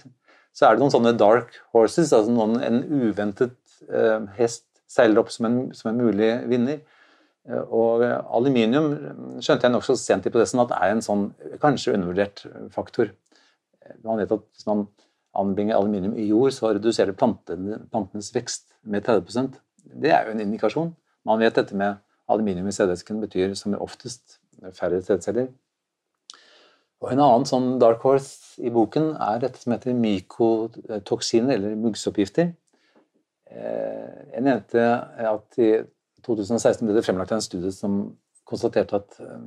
så 0.51 0.67
er 0.67 0.75
det 0.75 0.83
noen 0.83 0.93
sånne 0.93 1.13
dark 1.19 1.55
horses, 1.75 2.11
altså 2.13 2.33
noen, 2.33 2.57
en 2.63 2.81
uventet 2.83 3.55
eh, 3.87 4.19
hest 4.37 4.65
seiler 4.91 5.21
opp 5.21 5.31
som 5.31 5.47
en, 5.47 5.59
som 5.75 5.91
en 5.91 6.01
mulig 6.01 6.31
vinner. 6.51 6.81
Uh, 7.49 7.63
og 7.73 8.03
aluminium 8.05 8.91
skjønte 9.41 9.65
jeg 9.65 9.73
nokså 9.73 9.95
sent 9.97 10.27
i 10.29 10.33
prosessen 10.33 10.61
at 10.61 10.75
er 10.75 10.91
en 10.93 11.01
sånn 11.01 11.23
kanskje 11.63 11.95
undervurdert 11.95 12.43
faktor. 12.73 13.09
Man 14.05 14.21
vet 14.21 14.33
at 14.35 14.43
hvis 14.43 14.67
man 14.67 14.85
anbringer 15.37 15.77
aluminium 15.77 16.13
i 16.19 16.27
jord, 16.27 16.51
så 16.53 16.73
reduserer 16.75 17.17
plantene, 17.17 17.79
plantenes 17.89 18.29
vekst 18.35 18.67
med 18.83 19.07
30% 19.07 19.57
Det 20.01 20.11
er 20.13 20.27
jo 20.27 20.35
en 20.35 20.43
indikasjon. 20.43 20.93
Man 21.25 21.41
vet 21.41 21.57
dette 21.57 21.75
med 21.77 21.97
aluminium 22.31 22.67
i 22.69 22.75
sædvæsken 22.75 23.21
betyr 23.23 23.55
som 23.57 23.73
oftest 23.79 24.39
færre 24.77 25.01
sædceller. 25.01 25.49
Og 27.01 27.09
En 27.09 27.21
annen 27.23 27.47
sånn 27.49 27.79
dark 27.81 28.03
horse 28.05 28.61
i 28.61 28.69
boken 28.73 29.15
er 29.17 29.39
dette 29.41 29.57
som 29.61 29.73
heter 29.73 29.95
mykotoksiner, 29.97 31.55
eller 31.55 31.79
muggsoppgifter. 31.81 32.51
Eh, 33.51 34.09
jeg 34.35 34.43
nevnte 34.45 34.83
at 35.31 35.57
i 35.59 35.71
2016 36.23 36.85
ble 36.85 36.95
det 36.95 37.03
fremlagt 37.03 37.33
en 37.35 37.41
studie 37.43 37.71
som 37.73 38.03
konstaterte 38.47 38.99
at 39.01 39.17
eh, 39.23 39.39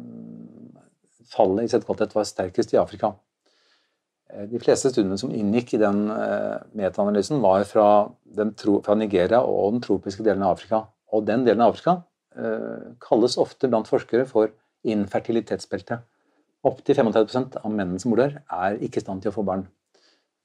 fallet 1.31 1.69
i 1.69 1.71
sædkvalitet 1.73 2.17
var 2.17 2.27
sterkest 2.29 2.75
i 2.75 2.81
Afrika. 2.81 3.13
Eh, 4.33 4.49
de 4.51 4.59
fleste 4.61 4.91
studiene 4.91 5.19
som 5.21 5.31
inngikk 5.33 5.77
i 5.77 5.81
den 5.85 6.09
metaanalysen, 6.75 7.39
var 7.45 7.63
fra, 7.71 7.87
fra, 8.35 8.99
Nigeria 8.99 9.45
og 9.47 9.77
den 9.77 9.87
tropiske 9.87 10.27
delen 10.27 10.43
av 10.43 10.59
Afrika. 10.59 10.83
Og 11.15 11.23
den 11.31 11.47
delen 11.47 11.63
av 11.63 11.77
Afrika 11.77 12.01
kalles 12.99 13.37
ofte 13.39 13.69
blant 13.71 13.87
forskere 13.87 14.25
for 14.27 14.51
infertilitetsbeltet. 14.91 16.03
Opptil 16.65 16.97
35% 16.97 17.59
av 17.61 17.73
mennene 17.73 18.01
som 18.01 18.13
bor 18.13 18.23
der, 18.23 18.39
er 18.49 18.79
ikke 18.81 19.03
i 19.03 19.05
stand 19.05 19.23
til 19.23 19.33
å 19.33 19.37
få 19.37 19.45
barn 19.47 19.67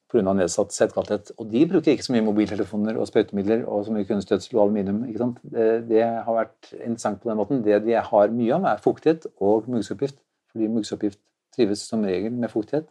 pga. 0.10 0.34
nedsatt 0.34 0.74
sædkvalitet. 0.74 1.32
Og 1.38 1.50
de 1.52 1.66
bruker 1.70 1.94
ikke 1.94 2.08
så 2.08 2.16
mye 2.16 2.26
mobiltelefoner 2.26 2.98
og 3.00 3.08
sprøytemidler 3.08 3.66
og 3.70 3.86
så 3.86 3.96
mye 3.96 4.08
kunstgjødsel 4.10 4.58
og 4.58 4.64
aluminium. 4.66 5.04
ikke 5.08 5.24
sant? 5.24 5.42
Det, 5.90 6.04
har 6.04 6.36
vært 6.36 6.72
interessant 6.74 7.22
på 7.22 7.30
den 7.30 7.40
måten. 7.40 7.64
Det 7.64 7.82
de 7.86 7.96
har 8.12 8.36
mye 8.36 8.56
av, 8.58 8.68
er 8.74 8.84
fuktighet 8.84 9.28
og 9.40 9.70
muggsoppgift. 9.70 10.18
Fordi 10.52 10.68
muggsoppgift 10.68 11.22
trives 11.56 11.86
som 11.88 12.04
regel 12.04 12.34
med 12.34 12.52
fuktighet. 12.52 12.90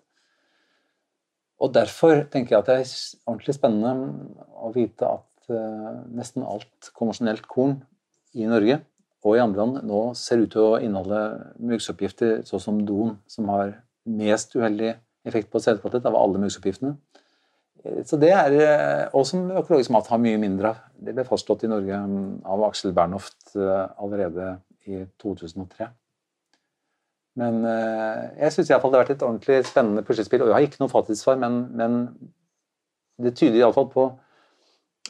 Og 1.58 1.74
derfor 1.74 2.22
tenker 2.30 2.54
jeg 2.54 2.62
at 2.62 2.68
det 2.70 2.76
er 2.80 2.92
ordentlig 3.26 3.54
spennende 3.56 3.92
å 4.62 4.70
vite 4.74 5.08
at 5.10 5.50
uh, 5.50 6.04
nesten 6.14 6.46
alt 6.46 6.92
konvensjonelt 6.94 7.48
korn 7.50 7.80
i 8.38 8.46
Norge 8.46 8.78
og 9.24 9.35
i 9.35 9.42
andre 9.42 9.64
land 9.64 9.87
nå 9.88 10.02
ser 10.18 10.44
ut 10.44 10.52
til 10.52 10.62
å 10.62 10.78
inneholde 10.83 11.20
muggsoppgifter 11.59 12.42
sånn 12.46 12.62
som 12.62 12.83
don, 12.87 13.16
som 13.31 13.48
har 13.50 13.74
mest 14.09 14.54
uheldig 14.57 14.94
effekt 15.28 15.50
på 15.52 15.61
sædkvalitet 15.62 16.07
av 16.09 16.16
alle 16.16 16.40
muggsoppgiftene. 16.42 16.94
Så 18.07 18.18
det 18.18 18.31
er, 18.35 18.52
eh, 18.52 19.09
Og 19.14 19.26
som 19.26 19.50
økologisk 19.50 19.90
mat 19.90 20.07
har 20.07 20.18
mye 20.18 20.38
mindre 20.38 20.68
av. 20.68 20.76
Det 20.98 21.14
ble 21.14 21.24
fastslått 21.24 21.64
i 21.64 21.70
Norge 21.70 21.94
mm, 21.94 22.42
av 22.44 22.64
Aksel 22.64 22.92
Bernhoft 22.92 23.54
eh, 23.57 23.87
allerede 23.98 24.59
i 24.87 25.04
2003. 25.22 25.88
Men 27.38 27.64
eh, 27.64 28.31
jeg 28.42 28.52
syns 28.52 28.68
det 28.68 28.74
har 28.74 28.90
vært 28.90 29.11
et 29.14 29.22
ordentlig 29.22 29.64
spennende 29.66 30.02
puslespill. 30.02 30.42
Og 30.42 30.48
jeg 30.48 30.54
har 30.54 30.66
ikke 30.66 30.83
noe 30.83 30.92
fasitsvar, 30.92 31.38
men, 31.38 31.61
men 31.78 32.00
det 33.22 33.37
tyder 33.38 33.61
iallfall 33.61 33.88
på 33.92 34.09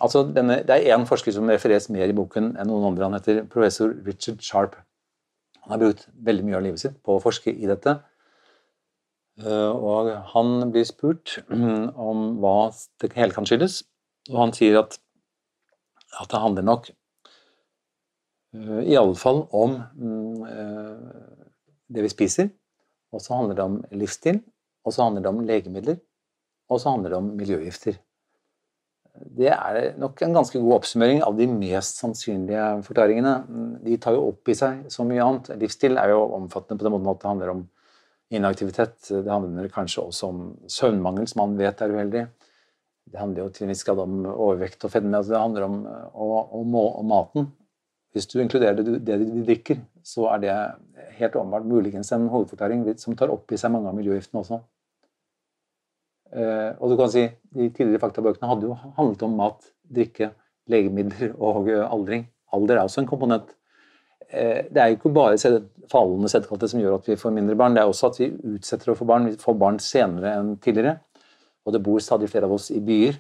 Altså, 0.05 0.23
denne, 0.35 0.61
det 0.67 0.77
er 0.77 0.95
én 0.95 1.07
forsker 1.09 1.35
som 1.35 1.49
refereres 1.51 1.89
mer 1.91 2.11
i 2.11 2.15
boken 2.15 2.53
enn 2.55 2.71
noen 2.71 2.93
andre. 2.93 3.09
Han 3.09 3.17
heter 3.19 3.43
professor 3.51 3.95
Richard 4.07 4.45
Sharp. 4.45 4.77
Han 5.65 5.75
har 5.75 5.83
brukt 5.83 6.07
veldig 6.25 6.47
mye 6.47 6.59
av 6.59 6.65
livet 6.65 6.83
sitt 6.83 7.01
på 7.05 7.17
å 7.17 7.23
forske 7.23 7.53
i 7.53 7.67
dette. 7.69 7.99
Eh, 9.39 9.71
og 9.71 10.11
han 10.33 10.71
blir 10.75 10.87
spurt 10.89 11.39
om 12.09 12.25
hva 12.43 12.71
det 13.03 13.13
hele 13.19 13.35
kan 13.35 13.47
skyldes, 13.47 13.83
og 14.33 14.41
han 14.43 14.55
sier 14.57 14.81
at, 14.81 14.99
at 16.19 16.31
det 16.33 16.43
handler 16.43 16.67
nok 16.67 16.91
eh, 16.91 18.81
i 18.83 18.99
alle 18.99 19.15
fall 19.19 19.45
om 19.55 19.79
mm, 19.95 20.43
eh, 20.49 20.97
det 21.95 22.07
vi 22.07 22.15
spiser, 22.15 22.51
Og 23.13 23.23
så 23.25 23.39
handler 23.39 23.55
det 23.57 23.65
om 23.65 23.77
livsstil, 23.97 24.43
og 24.85 24.93
så 24.93 25.07
handler 25.07 25.23
det 25.25 25.31
om 25.31 25.45
legemidler, 25.49 25.97
og 26.69 26.81
så 26.81 26.91
handler 26.93 27.15
det 27.15 27.17
om 27.17 27.31
miljøgifter. 27.39 27.95
Det 29.39 29.51
er 29.51 29.97
nok 29.99 30.21
en 30.23 30.37
ganske 30.37 30.61
god 30.63 30.77
oppsummering 30.79 31.23
av 31.27 31.37
de 31.39 31.47
mest 31.51 32.01
sannsynlige 32.03 32.67
forklaringene. 32.87 33.35
De 33.85 33.97
tar 34.01 34.15
jo 34.15 34.29
opp 34.31 34.51
i 34.51 34.57
seg 34.59 34.87
så 34.93 35.07
mye 35.07 35.25
annet. 35.25 35.51
Livsstil 35.61 35.99
er 35.99 36.13
jo 36.13 36.23
omfattende 36.37 36.79
på 36.79 36.87
den 36.87 36.95
måten 36.95 37.11
at 37.13 37.23
det 37.23 37.31
handler 37.33 37.53
om 37.55 37.65
inaktivitet. 38.39 38.99
Det 39.09 39.31
handler 39.31 39.71
kanskje 39.75 40.05
også 40.05 40.31
om 40.33 40.43
søvnmangel, 40.71 41.29
som 41.31 41.43
man 41.45 41.57
vet 41.59 41.83
er 41.83 41.95
uheldig. 41.95 42.25
Det 43.09 43.21
handler 43.21 43.45
jo 43.47 43.53
til 43.55 43.67
en 43.67 43.73
viss 43.73 43.87
grad 43.87 44.03
om 44.05 44.19
overvekt 44.29 44.85
og 44.85 44.93
fedme. 44.93 45.17
Altså 45.17 45.35
det 45.35 45.43
handler 45.43 45.69
om, 45.69 45.79
og, 46.13 46.35
og, 46.61 46.77
og 46.87 47.07
maten. 47.09 47.53
Hvis 48.13 48.29
du 48.29 48.39
inkluderer 48.41 48.79
det, 48.79 49.01
det 49.07 49.19
de 49.21 49.45
drikker, 49.47 49.81
så 50.05 50.29
er 50.33 50.43
det 50.45 50.57
helt 51.19 51.37
åpenbart 51.37 51.67
muligens 51.69 52.13
en 52.13 52.29
hovedforklaring 52.33 52.87
som 53.01 53.17
tar 53.17 53.33
opp 53.33 53.53
i 53.53 53.59
seg 53.61 53.73
mange 53.75 53.91
av 53.91 53.97
miljøgiftene 53.99 54.43
også. 54.45 54.61
Eh, 56.33 56.73
og 56.77 56.91
du 56.91 56.97
kan 56.99 57.11
si, 57.11 57.25
De 57.55 57.71
tidligere 57.73 58.03
faktabøkene 58.03 58.49
hadde 58.51 58.69
jo 58.69 58.77
handlet 58.99 59.23
om 59.25 59.37
mat, 59.39 59.71
drikke, 59.89 60.33
legemidler 60.69 61.33
og 61.35 61.71
eh, 61.73 61.85
aldring. 61.85 62.27
Alder 62.53 62.77
er 62.77 62.85
også 62.85 63.03
en 63.03 63.09
komponent. 63.09 63.55
Eh, 64.29 64.67
det 64.69 64.83
er 64.83 64.91
jo 64.91 64.99
ikke 64.99 65.15
bare 65.17 65.39
fallende 65.89 66.29
sædkvalitet 66.29 66.75
som 66.75 66.83
gjør 66.83 66.99
at 66.99 67.09
vi 67.09 67.17
får 67.17 67.33
mindre 67.33 67.57
barn, 67.57 67.77
det 67.77 67.83
er 67.83 67.89
også 67.89 68.11
at 68.11 68.21
vi 68.21 68.29
utsetter 68.55 68.93
å 68.93 68.99
få 68.99 69.09
barn. 69.09 69.31
Vi 69.31 69.41
får 69.41 69.57
barn 69.57 69.81
senere 69.81 70.35
enn 70.37 70.59
tidligere. 70.61 70.99
Og 71.65 71.73
det 71.73 71.83
bor 71.85 71.99
stadig 72.01 72.29
flere 72.29 72.49
av 72.49 72.53
oss 72.57 72.71
i 72.73 72.81
byer. 72.81 73.17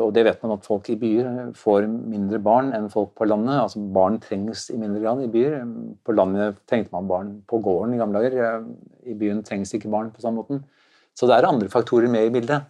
Og 0.00 0.08
det 0.16 0.22
vet 0.24 0.38
man 0.40 0.54
at 0.54 0.64
folk 0.64 0.86
i 0.88 0.94
byer 0.96 1.50
får 1.52 1.84
mindre 1.84 2.38
barn 2.40 2.70
enn 2.72 2.86
folk 2.88 3.10
på 3.18 3.26
landet. 3.28 3.58
Altså 3.60 3.82
Barn 3.92 4.16
trengs 4.24 4.70
i 4.72 4.78
mindre 4.80 5.02
grad 5.02 5.20
i 5.20 5.28
byer. 5.28 5.58
På 6.00 6.14
landet 6.16 6.62
trengte 6.64 6.94
man 6.94 7.10
barn 7.10 7.34
på 7.44 7.60
gården 7.60 7.92
i 7.92 8.00
gamle 8.00 8.22
dager. 8.24 8.64
I 9.04 9.18
byen 9.20 9.42
trengs 9.44 9.74
ikke 9.76 9.92
barn 9.92 10.08
på 10.14 10.24
samme 10.24 10.40
måten. 10.40 10.64
Så 11.16 11.28
det 11.28 11.38
er 11.38 11.48
andre 11.48 11.70
faktorer 11.72 12.10
med 12.12 12.28
i 12.28 12.34
bildet. 12.34 12.66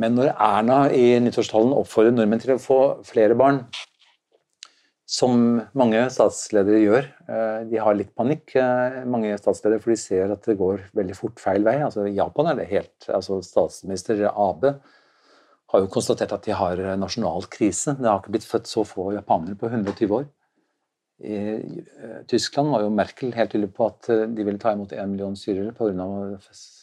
Men 0.00 0.14
når 0.16 0.32
Erna 0.32 0.80
i 0.94 1.18
nyttårstalen 1.20 1.74
oppfordrer 1.76 2.14
nordmenn 2.14 2.42
til 2.42 2.54
å 2.54 2.62
få 2.62 2.80
flere 3.06 3.36
barn, 3.38 3.64
som 5.10 5.58
mange 5.74 6.04
statsledere 6.14 6.78
gjør 6.84 7.00
eh, 7.02 7.62
De 7.66 7.80
har 7.82 7.96
litt 7.98 8.12
panikk, 8.14 8.54
eh, 8.60 9.00
mange 9.10 9.32
statsledere, 9.40 9.82
for 9.82 9.90
de 9.90 9.98
ser 9.98 10.30
at 10.30 10.46
det 10.46 10.54
går 10.60 10.84
veldig 10.94 11.16
fort 11.18 11.42
feil 11.42 11.66
vei. 11.66 11.80
Altså, 11.82 12.04
I 12.06 12.14
Japan 12.14 12.52
er 12.52 12.60
det 12.60 12.68
helt 12.70 13.08
altså 13.10 13.40
Statsminister 13.42 14.22
Abe 14.30 14.76
har 15.70 15.82
jo 15.82 15.90
konstatert 15.90 16.34
at 16.34 16.46
de 16.46 16.54
har 16.54 16.78
nasjonal 16.98 17.46
krise. 17.50 17.96
Det 17.98 18.06
har 18.06 18.22
ikke 18.22 18.36
blitt 18.36 18.46
født 18.46 18.70
så 18.70 18.86
få 18.86 19.10
japanere 19.16 19.58
på 19.58 19.70
120 19.70 20.14
år. 20.20 20.28
I 21.26 21.40
eh, 21.42 22.20
Tyskland 22.30 22.70
var 22.70 22.86
jo 22.86 22.94
Merkel 22.94 23.34
helt 23.34 23.50
tydelig 23.50 23.74
på 23.74 23.90
at 23.90 24.12
de 24.30 24.46
ville 24.46 24.62
ta 24.62 24.76
imot 24.76 24.94
én 24.94 25.10
million 25.10 25.34
syrere 25.38 25.74
pga 25.74 26.06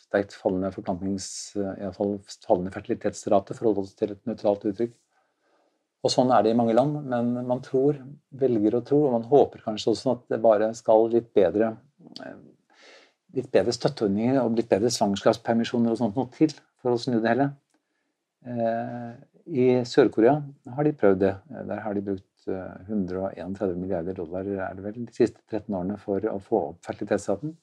sterkt 0.07 0.35
fallende 0.39 0.71
forplantnings, 0.73 1.27
iallfall 1.57 2.17
fallende 2.45 2.73
fertilitetsrate, 2.73 3.57
for 3.57 3.67
å 3.67 3.71
holde 3.73 3.85
oss 3.85 3.97
til 3.99 4.13
et 4.15 4.23
nøytralt 4.29 4.65
uttrykk. 4.71 4.95
Og 6.05 6.13
sånn 6.13 6.31
er 6.31 6.45
det 6.45 6.53
i 6.53 6.57
mange 6.57 6.75
land, 6.77 7.01
men 7.09 7.33
man 7.49 7.63
tror, 7.65 7.97
velger 8.39 8.77
å 8.77 8.83
tro, 8.85 9.01
og 9.07 9.17
man 9.17 9.25
håper 9.27 9.65
kanskje 9.65 9.91
også 9.93 10.13
at 10.13 10.27
det 10.31 10.43
bare 10.43 10.69
skal 10.77 11.09
litt 11.11 11.33
bedre 11.35 11.73
eh, 12.23 12.37
litt 13.35 13.49
bedre 13.53 13.73
støtteordninger 13.75 14.39
og 14.41 14.55
litt 14.57 14.69
bedre 14.71 14.91
svangerskapspermisjoner 14.93 15.93
og 15.93 15.99
sånt 15.99 16.15
noe 16.17 16.29
til 16.33 16.53
for 16.81 16.95
å 16.95 17.01
snu 17.01 17.17
det 17.19 17.33
hele. 17.33 17.49
Eh, 18.47 19.11
I 19.47 19.67
Sør-Korea 19.87 20.37
har 20.77 20.87
de 20.87 20.95
prøvd 20.95 21.21
det. 21.25 21.33
Der 21.69 21.83
har 21.83 21.97
de 21.97 22.05
brukt 22.05 22.47
131 22.47 23.61
eh, 23.67 23.75
milliarder 23.75 24.17
dollar 24.17 24.47
er 24.47 24.77
det 24.77 24.85
vel, 24.85 24.99
de 25.03 25.15
siste 25.15 25.41
13 25.49 25.75
årene 25.75 25.97
for 26.01 26.23
å 26.31 26.37
få 26.43 26.63
opp 26.71 26.85
fertilitetsraten 26.87 27.55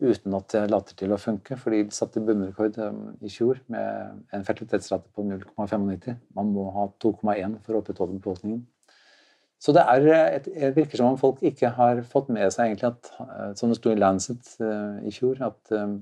uten 0.00 0.34
at 0.36 0.48
det 0.54 0.64
later 0.72 0.96
til 0.96 1.12
å 1.12 1.20
funke. 1.20 1.56
For 1.60 1.74
de 1.74 1.84
satte 1.94 2.22
bunnrekord 2.24 2.78
um, 2.80 3.00
i 3.20 3.30
fjor 3.32 3.60
med 3.72 4.20
en 4.34 4.44
fertilitetsrate 4.46 5.10
på 5.14 5.24
0,95. 5.28 6.20
Man 6.36 6.52
må 6.54 6.68
ha 6.74 6.88
2,1 7.04 7.58
for 7.64 7.76
å 7.76 7.82
opprettholde 7.82 8.18
befolkningen. 8.18 8.64
Så 9.60 9.74
det, 9.76 9.84
eh, 9.84 10.36
et, 10.36 10.46
det 10.48 10.76
virker 10.76 10.96
som 10.96 11.10
om 11.12 11.18
folk 11.20 11.42
ikke 11.44 11.74
har 11.76 12.00
fått 12.08 12.30
med 12.32 12.48
seg 12.52 12.70
egentlig 12.70 12.88
at, 12.88 13.10
eh, 13.20 13.50
som 13.60 13.68
det 13.68 13.76
sto 13.76 13.92
i 13.92 13.98
Lancet 13.98 14.54
uh, 14.64 14.96
i 15.04 15.12
fjor, 15.12 15.36
at, 15.44 15.60
um, 15.76 15.98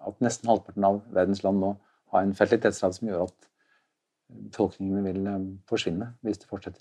at, 0.00 0.16
nesten 0.24 0.48
halvparten 0.48 0.86
av 0.88 1.02
verdens 1.12 1.42
land 1.44 1.60
nå 1.60 1.74
har 2.14 2.24
en 2.24 2.32
fertilitetsrate 2.36 2.96
som 2.96 3.10
gjør 3.10 3.26
at 3.26 3.50
befolkningene 4.32 5.04
vil 5.04 5.28
um, 5.28 5.46
forsvinne 5.68 6.14
hvis 6.24 6.40
det 6.40 6.48
fortsetter. 6.48 6.80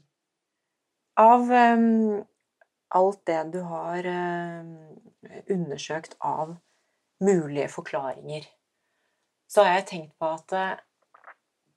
Av 1.20 1.44
um, 1.44 2.22
alt 2.98 3.22
det 3.30 3.42
du 3.54 3.62
har 3.68 4.08
eh, 4.08 5.42
undersøkt 5.52 6.18
av 6.20 6.56
mulige 7.22 7.70
forklaringer, 7.72 8.48
så 9.52 9.66
har 9.66 9.80
jeg 9.80 9.90
tenkt 9.92 10.14
på 10.20 10.32
at 10.32 10.56
eh, 10.58 10.80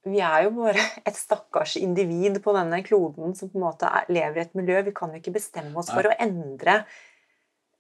vi 0.09 0.21
er 0.25 0.45
jo 0.47 0.53
bare 0.59 0.85
et 1.09 1.17
stakkars 1.17 1.77
individ 1.81 2.41
på 2.45 2.55
denne 2.57 2.83
kloden 2.87 3.35
som 3.39 3.51
på 3.51 3.61
en 3.61 3.67
måte 3.67 3.91
lever 4.13 4.41
i 4.41 4.45
et 4.45 4.57
miljø. 4.59 4.83
Vi 4.87 4.97
kan 4.97 5.13
jo 5.13 5.21
ikke 5.23 5.37
bestemme 5.39 5.77
oss 5.81 5.93
for 5.93 6.07
å 6.09 6.17
endre 6.21 6.83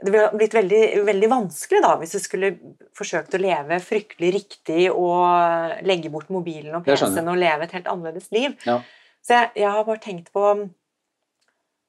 Det 0.05 0.11
ville 0.11 0.31
blitt 0.35 0.55
veldig, 0.57 0.83
veldig 1.07 1.29
vanskelig 1.31 1.81
da, 1.85 1.94
hvis 2.01 2.16
vi 2.16 2.23
skulle 2.25 2.49
forsøkt 2.99 3.37
å 3.37 3.40
leve 3.40 3.79
fryktelig 3.81 4.33
riktig 4.35 4.88
og 4.90 5.85
legge 5.87 6.11
bort 6.12 6.33
mobilen 6.35 6.75
og 6.77 6.85
PC-en 6.85 7.31
og 7.31 7.38
leve 7.40 7.64
et 7.64 7.77
helt 7.79 7.88
annerledes 7.88 8.27
liv. 8.35 8.57
Ja. 8.66 8.81
Så 9.25 9.38
jeg, 9.38 9.53
jeg 9.62 9.70
har 9.70 9.87
bare 9.87 10.03
tenkt 10.03 10.33
på 10.35 10.42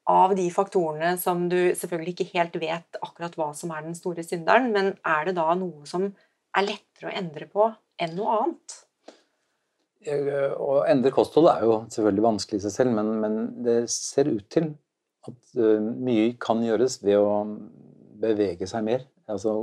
av 0.06 0.34
de 0.38 0.46
faktorene 0.54 1.16
som 1.18 1.48
du 1.50 1.58
selvfølgelig 1.74 2.14
ikke 2.14 2.30
helt 2.36 2.56
vet 2.62 2.98
akkurat 3.02 3.34
hva 3.38 3.50
som 3.58 3.72
er 3.74 3.86
den 3.88 3.96
store 3.98 4.22
synderen, 4.26 4.70
men 4.74 4.92
er 5.02 5.28
det 5.28 5.36
da 5.38 5.50
noe 5.58 5.86
som 5.88 6.08
er 6.56 6.68
lettere 6.68 7.10
å 7.10 7.16
endre 7.18 7.48
på 7.50 7.66
enn 8.02 8.14
noe 8.16 8.36
annet? 8.40 8.76
Å 10.06 10.72
endre 10.86 11.10
kosthold 11.14 11.50
er 11.50 11.64
jo 11.66 11.80
selvfølgelig 11.90 12.26
vanskelig 12.28 12.60
i 12.60 12.64
seg 12.68 12.74
selv, 12.76 12.94
men, 12.94 13.10
men 13.24 13.38
det 13.66 13.78
ser 13.90 14.30
ut 14.30 14.46
til 14.54 14.70
at 15.26 15.58
uh, 15.58 15.82
mye 15.82 16.36
kan 16.38 16.62
gjøres 16.62 17.00
ved 17.02 17.18
å 17.18 17.32
bevege 18.22 18.68
seg 18.70 18.84
mer. 18.86 19.02
Altså 19.26 19.58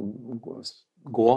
gå 1.03 1.29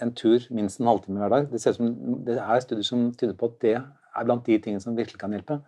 en 0.00 0.12
tur 0.16 0.44
minst 0.52 0.80
en 0.80 0.90
halvtime 0.90 1.22
hver 1.22 1.32
dag. 1.32 1.48
Det, 1.48 1.62
ser 1.62 1.72
ut 1.72 1.80
som, 1.80 1.94
det 2.26 2.36
er 2.40 2.60
studier 2.64 2.84
som 2.86 3.08
tyder 3.16 3.36
på 3.38 3.48
at 3.48 3.56
det 3.64 3.74
er 3.80 4.28
blant 4.28 4.44
de 4.44 4.58
tingene 4.60 4.84
som 4.84 4.96
virkelig 4.98 5.20
kan 5.20 5.32
hjelpe. 5.32 5.60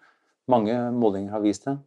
Mange 0.50 0.76
målinger 0.92 1.32
har 1.32 1.44
vist 1.44 1.64
det. 1.68 1.78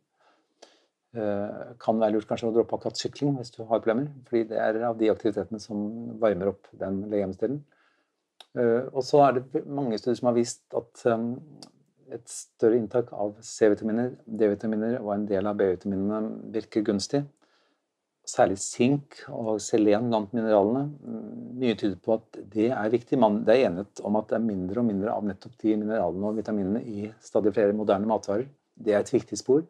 Eh, 1.15 1.75
kan 1.79 1.99
være 2.01 2.17
lurt 2.17 2.27
kanskje 2.27 2.49
å 2.49 2.53
droppe 2.57 2.75
akkurat 2.75 2.99
sykling 2.99 3.37
hvis 3.37 3.53
du 3.53 3.61
har 3.63 3.79
problemer. 3.79 4.09
fordi 4.27 4.49
det 4.49 4.57
er 4.59 4.81
av 4.83 4.97
de 4.99 5.07
aktivitetene 5.13 5.61
som 5.63 5.77
varmer 6.19 6.51
opp 6.51 6.67
den 6.73 7.05
legemsdelen. 7.11 7.61
Eh, 8.57 8.89
og 8.91 9.03
så 9.03 9.21
er 9.23 9.39
det 9.39 9.63
mange 9.65 9.97
studier 9.97 10.17
som 10.19 10.27
har 10.27 10.35
vist 10.35 10.75
at 10.75 11.05
eh, 11.07 11.23
et 12.17 12.27
større 12.27 12.75
inntak 12.75 13.13
av 13.13 13.37
C-vitaminer, 13.39 14.11
D-vitaminer 14.27 14.99
og 14.99 15.13
en 15.13 15.25
del 15.29 15.47
av 15.47 15.55
B-vitaminene 15.55 16.51
virker 16.51 16.83
gunstig. 16.83 17.23
Særlig 18.25 18.57
sink 18.59 19.21
og 19.29 19.61
selen 19.61 20.09
blant 20.09 20.33
mineralene. 20.35 20.89
Mye 21.61 21.77
tyder 21.79 21.95
på 22.01 22.17
at 22.17 22.41
det 22.51 22.71
er 22.73 22.91
viktig. 22.91 23.21
det 23.45 23.55
er 23.55 23.69
enighet 23.69 24.01
om 24.03 24.15
at 24.17 24.27
det 24.29 24.35
er 24.35 24.49
mindre 24.49 24.81
og 24.81 24.89
mindre 24.89 25.13
av 25.13 25.23
nettopp 25.23 25.55
de 25.61 25.77
mineralene 25.77 26.27
og 26.27 26.35
vitaminene 26.35 26.83
i 26.83 27.11
stadig 27.21 27.53
flere 27.53 27.73
moderne 27.73 28.09
matvarer. 28.09 28.49
Det 28.75 28.93
er 28.93 28.99
et 28.99 29.13
viktig 29.13 29.37
spor. 29.37 29.63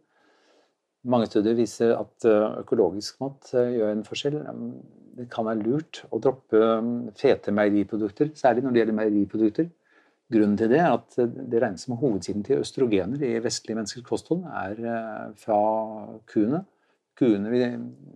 Mange 1.06 1.28
studier 1.30 1.54
viser 1.58 1.94
at 2.00 2.26
eh, 2.26 2.60
økologisk 2.64 3.20
mat 3.22 3.52
eh, 3.54 3.76
gjør 3.78 3.92
en 3.94 4.06
forskjell. 4.08 4.38
Det 5.16 5.28
kan 5.32 5.46
være 5.46 5.62
lurt 5.62 6.02
å 6.10 6.20
droppe 6.20 6.60
um, 6.60 6.94
fete 7.16 7.54
meieriprodukter, 7.56 8.32
særlig 8.36 8.66
når 8.66 8.74
det 8.74 8.82
gjelder 8.82 8.98
meieriprodukter. 9.00 9.70
Grunnen 10.34 10.58
til 10.58 10.72
det 10.74 10.80
er 10.82 10.96
at 10.96 11.20
eh, 11.22 11.30
det 11.30 11.62
regnes 11.62 11.86
som 11.86 12.00
hovedsiden 12.02 12.46
til 12.48 12.64
østrogener 12.64 13.22
i 13.22 13.36
vestlige 13.44 13.78
menneskers 13.78 14.08
kosthold 14.08 14.48
er 14.50 14.82
fra 15.40 15.60
kuene. 16.32 16.64
Kuene 17.16 17.54
vi, 17.54 17.62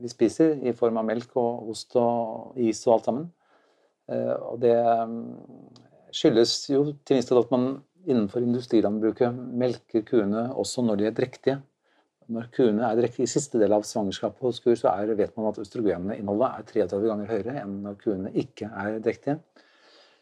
vi, 0.02 0.12
spiser 0.12 0.58
i 0.58 0.73
form 0.75 0.97
av 0.99 1.08
melk 1.08 1.38
og 1.39 1.69
ost 1.75 1.93
og 1.99 2.58
is 2.60 2.82
og 2.88 2.97
alt 2.97 3.12
sammen. 3.12 3.30
Og 4.10 4.58
det 4.60 4.73
um, 4.73 5.19
skyldes 6.10 6.58
jo 6.73 6.88
til 7.06 7.19
minst 7.19 7.32
at 7.38 7.54
man 7.54 7.69
innenfor 8.10 8.41
industrilandbruket 8.41 9.36
melker 9.62 10.02
kuene 10.08 10.49
også 10.58 10.82
når 10.84 11.04
de 11.04 11.08
er 11.12 11.15
drektige. 11.15 11.62
Når 12.29 12.51
kuene 12.53 12.85
er 12.85 12.99
direkte 12.99 13.23
i 13.25 13.29
siste 13.29 13.57
del 13.61 13.73
av 13.73 13.85
svangerskapet 13.87 14.45
hos 14.45 14.59
kur, 14.61 14.75
så 14.77 14.91
er, 14.91 15.15
vet 15.17 15.33
man 15.37 15.49
at 15.49 15.57
østrogeninnholdet 15.63 16.49
er 16.49 16.67
33 16.69 17.09
ganger 17.09 17.31
høyere 17.31 17.55
enn 17.63 17.79
når 17.87 17.97
kuene 18.03 18.33
ikke 18.37 18.69
er 18.69 18.99
drektige. 19.01 19.39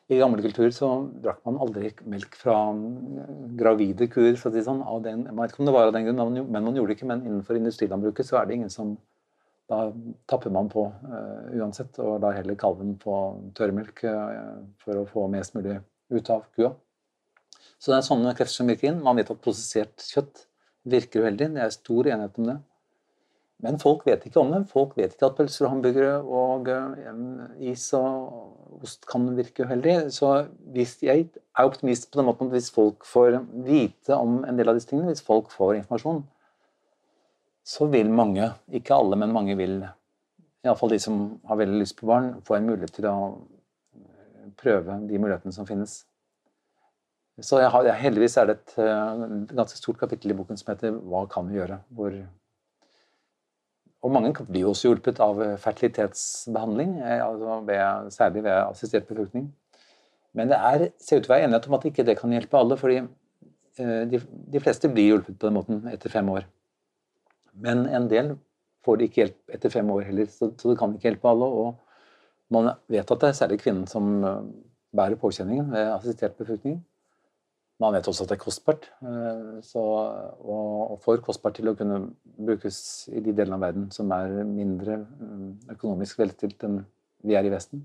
I 0.07 0.21
gamle 0.21 0.39
kulturer 0.39 0.71
så 0.71 0.87
drakk 1.19 1.41
man 1.43 1.57
aldri 1.59 1.89
melk 2.07 2.37
fra 2.39 2.55
gravide 3.59 4.07
kuer. 4.07 4.37
for 4.39 4.55
å 4.55 4.63
sånn. 4.63 4.79
Den, 5.03 5.25
jeg 5.27 5.35
vet 5.35 5.51
ikke 5.51 5.63
om 5.65 5.67
det 5.67 5.75
var 5.75 5.89
av 5.89 5.97
den 5.97 6.07
grunn, 6.07 6.37
men 6.47 6.63
man 6.69 6.79
gjorde 6.79 6.93
det 6.93 6.95
ikke. 6.95 7.09
Men 7.11 7.25
innenfor 7.25 7.59
industrilandbruket 7.59 8.29
så 8.29 8.39
er 8.39 8.47
det 8.47 8.59
ingen 8.61 8.73
som 8.73 8.97
Da 9.67 9.91
tapper 10.31 10.47
man 10.47 10.69
på 10.71 10.85
uh, 10.87 11.47
uansett, 11.59 11.97
og 11.99 12.21
lar 12.23 12.37
heller 12.37 12.55
kalven 12.55 12.93
få 13.01 13.17
tørrmelk 13.51 13.99
uh, 14.07 14.61
for 14.79 15.01
å 15.01 15.01
få 15.09 15.25
mest 15.27 15.57
mulig 15.57 15.81
ut 16.07 16.29
av 16.31 16.45
kua. 16.55 16.69
Så 17.75 17.91
det 17.91 17.97
er 17.97 18.05
sånne 18.07 18.31
krefter 18.37 18.61
som 18.61 18.71
virker 18.71 18.93
inn. 18.93 19.01
Man 19.03 19.19
vet 19.19 19.33
at 19.33 19.41
prosessert 19.43 20.05
kjøtt 20.07 20.46
virker 20.87 21.25
uheldig. 21.25 21.51
Det 21.55 21.63
er 21.63 21.75
stor 21.75 22.09
enighet 22.09 22.41
om 22.41 22.49
det. 22.51 22.57
Men 23.65 23.79
folk 23.81 24.03
vet 24.05 24.25
ikke 24.27 24.41
om 24.41 24.51
det. 24.53 24.61
Folk 24.69 24.93
vet 24.99 25.15
ikke 25.15 25.31
at 25.31 25.37
pølser 25.39 25.65
og 25.65 25.71
hamburgere 25.73 26.17
og 26.21 26.67
eh, 26.69 27.69
is 27.71 27.87
og 27.97 28.83
ost 28.85 29.07
kan 29.09 29.25
virke 29.37 29.65
uheldig. 29.65 29.95
Så 30.13 30.47
jeg 30.77 31.27
er 31.33 31.65
optimist 31.65 32.11
på 32.11 32.21
den 32.21 32.29
måten 32.29 32.51
at 32.51 32.57
hvis 32.57 32.69
folk 32.73 33.05
får 33.07 33.39
vite 33.65 34.17
om 34.17 34.43
en 34.45 34.59
del 34.59 34.69
av 34.69 34.77
disse 34.77 34.91
tingene, 34.91 35.09
hvis 35.09 35.25
folk 35.25 35.49
får 35.53 35.79
informasjon, 35.79 36.21
så 37.67 37.87
vil 37.91 38.11
mange, 38.13 38.45
ikke 38.71 38.95
alle, 38.95 39.17
men 39.19 39.33
mange 39.35 39.57
vil, 39.59 39.81
iallfall 40.63 40.93
de 40.93 41.01
som 41.03 41.17
har 41.49 41.59
veldig 41.59 41.81
lyst 41.81 41.97
på 41.97 42.07
barn, 42.07 42.35
få 42.47 42.55
en 42.55 42.69
mulighet 42.69 42.93
til 42.95 43.09
å 43.09 43.17
prøve 44.57 45.01
de 45.09 45.19
mulighetene 45.19 45.55
som 45.55 45.67
finnes. 45.67 46.03
Så 47.37 47.59
har, 47.61 47.85
heldigvis 48.01 48.37
er 48.41 48.49
det 48.49 48.55
et, 48.57 48.73
eh, 48.81 49.23
ganske 49.53 49.77
stort 49.77 49.99
kapittel 49.99 50.31
i 50.31 50.37
boken 50.37 50.57
som 50.57 50.73
heter 50.73 50.91
'Hva 50.91 51.29
kan 51.29 51.47
vi 51.47 51.59
gjøre?' 51.59 51.79
hvor 51.93 52.27
og 54.03 54.11
mange 54.11 54.33
blir 54.45 54.61
jo 54.61 54.69
også 54.69 54.89
hjulpet 54.89 55.19
av 55.19 55.41
eh, 55.41 55.57
fertilitetsbehandling, 55.57 56.99
eh, 57.01 57.21
altså 57.25 57.61
ved, 57.65 58.11
særlig 58.11 58.43
ved 58.43 58.51
assistert 58.51 59.07
befruktning. 59.07 59.53
Men 60.33 60.47
det 60.47 60.57
er, 60.57 60.89
ser 60.99 61.17
ut 61.17 61.23
til 61.23 61.31
å 61.31 61.35
være 61.35 61.43
enighet 61.43 61.67
om 61.67 61.73
at 61.73 61.85
ikke 61.85 62.05
det 62.05 62.17
kan 62.17 62.31
hjelpe 62.31 62.57
alle, 62.57 62.77
fordi 62.77 63.07
de, 63.77 64.19
de, 64.53 64.59
fleste 64.59 64.89
blir 64.89 65.11
hjulpet 65.11 65.37
på 65.37 65.47
den 65.47 65.53
måten 65.53 65.87
etter 65.87 66.09
fem 66.09 66.29
år. 66.29 66.45
Men 67.53 67.85
en 67.85 68.07
del 68.07 68.37
får 68.85 69.01
ikke 69.01 69.21
hjelp 69.21 69.53
etter 69.53 69.69
fem 69.69 69.89
år 69.91 70.01
heller, 70.01 70.25
så, 70.25 70.51
så 70.57 70.71
det 70.71 70.79
kan 70.79 70.93
ikke 70.93 71.09
hjelpe 71.11 71.29
alle. 71.29 71.45
Og 71.45 71.75
man 72.49 72.71
vet 72.87 73.11
at 73.11 73.19
det 73.19 73.29
er 73.29 73.33
særlig 73.33 73.59
kvinnen 73.59 73.85
som 73.87 74.25
bærer 74.95 75.15
påkjenningen 75.15 75.71
ved 75.71 75.93
assistert 75.93 76.37
befruktning. 76.37 76.83
Man 77.77 77.93
vet 77.93 78.07
også 78.09 78.25
at 78.25 78.31
det 78.31 78.37
er 78.39 78.41
kostbart, 78.41 78.87
eh, 79.05 79.59
så, 79.65 79.81
og, 80.41 80.95
for 81.03 81.21
kostbart 81.21 81.59
til 81.59 81.69
å 81.69 81.75
kunne 81.77 81.99
brukes 82.23 82.79
i 83.11 83.21
de 83.21 83.35
delene 83.37 83.59
av 83.59 83.67
verden 83.67 83.91
som 83.93 84.09
er 84.15 84.33
mindre 84.49 85.03
mm, 85.03 85.51
økonomisk 85.75 86.23
velstilt 86.23 86.65
enn 86.65 86.79
vi 87.27 87.37
er 87.37 87.45
i 87.45 87.51
Vesten. 87.53 87.83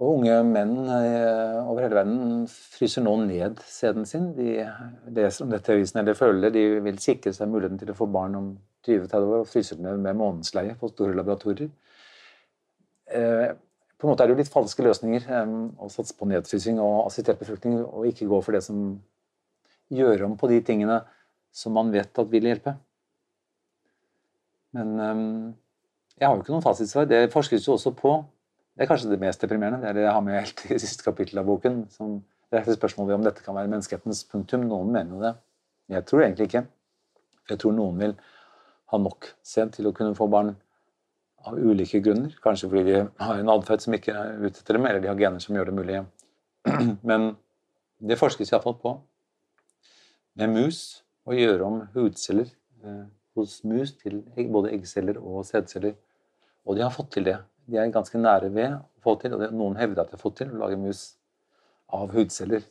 Og 0.00 0.18
unge 0.18 0.36
menn 0.48 0.74
eh, 0.92 1.56
over 1.62 1.86
hele 1.86 1.96
verden 2.02 2.44
fryser 2.52 3.04
nå 3.04 3.14
ned 3.24 3.58
sæden 3.68 4.06
sin. 4.08 4.30
De 4.36 4.60
leser 5.16 5.44
om 5.44 5.52
dette 5.52 5.72
i 5.72 5.80
avisen 5.80 6.00
eller 6.00 6.16
føler 6.16 6.52
de 6.52 6.66
vil 6.84 7.00
sikre 7.00 7.32
seg 7.36 7.48
muligheten 7.52 7.80
til 7.80 7.92
å 7.92 7.96
få 7.96 8.08
barn 8.12 8.36
om 8.38 8.52
20-30 8.88 9.16
år, 9.24 9.42
og 9.42 9.48
fryser 9.48 9.80
ned 9.80 10.04
med 10.04 10.20
månedsleie 10.20 10.76
på 10.80 10.88
store 10.92 11.16
laboratorier. 11.16 11.72
På 14.00 14.06
en 14.06 14.14
måte 14.14 14.24
er 14.24 14.30
det 14.30 14.34
jo 14.34 14.40
litt 14.40 14.52
falske 14.52 14.84
løsninger 14.84 15.26
å 15.76 15.88
satse 15.92 16.16
på 16.16 16.28
nedfrysing 16.30 16.80
og 16.80 17.04
assistert 17.04 17.40
befruktning, 17.42 17.82
og 17.84 18.08
ikke 18.08 18.28
gå 18.30 18.38
for 18.40 18.56
det 18.56 18.62
som 18.64 18.94
gjør 19.92 20.24
om 20.30 20.38
på 20.40 20.48
de 20.48 20.62
tingene 20.64 21.02
som 21.52 21.74
man 21.76 21.90
vet 21.92 22.18
at 22.18 22.30
vil 22.32 22.48
hjelpe. 22.48 22.72
Men 24.72 24.94
jeg 26.16 26.24
har 26.24 26.36
jo 26.36 26.44
ikke 26.44 26.54
noen 26.54 26.64
fasitsvar. 26.64 27.08
Det 27.10 27.26
forskes 27.32 27.66
jo 27.66 27.74
også 27.76 27.92
på. 27.98 28.14
Det 28.72 28.86
er 28.86 28.90
kanskje 28.90 29.10
det 29.12 29.20
mest 29.20 29.42
deprimerende. 29.44 29.82
Det 29.82 29.90
er 29.90 29.98
det 29.98 30.06
jeg 30.06 30.16
har 30.16 30.24
med 30.24 30.38
helt 30.38 30.64
i 30.70 30.80
siste 30.80 31.04
kapittel 31.04 31.42
av 31.42 31.48
boken. 31.50 31.82
som 31.92 32.20
det 32.50 32.58
er 32.58 32.74
spørsmålet 32.74 33.14
om 33.14 33.24
dette 33.26 33.44
kan 33.44 33.54
være 33.54 33.70
menneskehetens 33.70 34.24
punktum. 34.30 34.64
Noen 34.66 34.90
mener 34.90 35.14
jo 35.14 35.22
det. 35.22 35.34
Jeg 35.94 36.06
tror 36.08 36.24
egentlig 36.24 36.48
ikke. 36.48 36.64
Jeg 37.50 37.60
tror 37.62 37.74
noen 37.76 38.00
vil 38.00 38.14
ha 38.90 38.98
nok 38.98 39.28
sæd 39.46 39.76
til 39.76 39.86
å 39.86 39.94
kunne 39.94 40.16
få 40.18 40.26
barn 40.30 40.56
av 41.48 41.58
ulike 41.58 42.00
grunner. 42.04 42.34
Kanskje 42.42 42.68
fordi 42.70 42.84
de 42.88 43.04
har 43.24 43.38
en 43.40 43.52
atferd 43.52 43.84
som 43.84 43.94
ikke 43.96 44.14
er 44.16 44.40
ute 44.42 44.60
etter 44.60 44.76
dem, 44.76 44.88
eller 44.88 45.02
de 45.02 45.10
har 45.10 45.20
gener 45.20 45.42
som 45.42 45.56
gjør 45.56 45.70
det 45.70 45.76
mulig. 45.76 46.02
Men 47.10 47.30
det 48.00 48.18
forskes 48.20 48.52
iallfall 48.52 48.76
på 48.80 48.96
med 50.40 50.52
mus 50.54 50.80
å 51.28 51.36
gjøre 51.36 51.66
om 51.66 51.80
hudceller 51.94 52.48
eh, 52.48 53.06
hos 53.36 53.60
mus 53.68 53.92
til 54.00 54.22
både 54.52 54.72
eggceller 54.76 55.18
og 55.20 55.44
sædceller. 55.48 55.96
Og 56.66 56.76
de 56.76 56.84
har 56.84 56.94
fått 56.94 57.12
til 57.16 57.26
det. 57.28 57.38
De 57.70 57.78
er 57.78 57.92
ganske 57.92 58.18
nære 58.18 58.50
ved 58.54 58.76
å 58.76 58.82
få 59.04 59.16
til, 59.20 59.34
og 59.36 59.54
noen 59.54 59.78
hevder 59.80 60.04
at 60.04 60.12
de 60.12 60.18
har 60.18 60.22
fått 60.22 60.40
til 60.42 60.52
å 60.52 60.60
lage 60.64 60.78
mus 60.80 61.02
av 61.96 62.12
hudceller. 62.14 62.64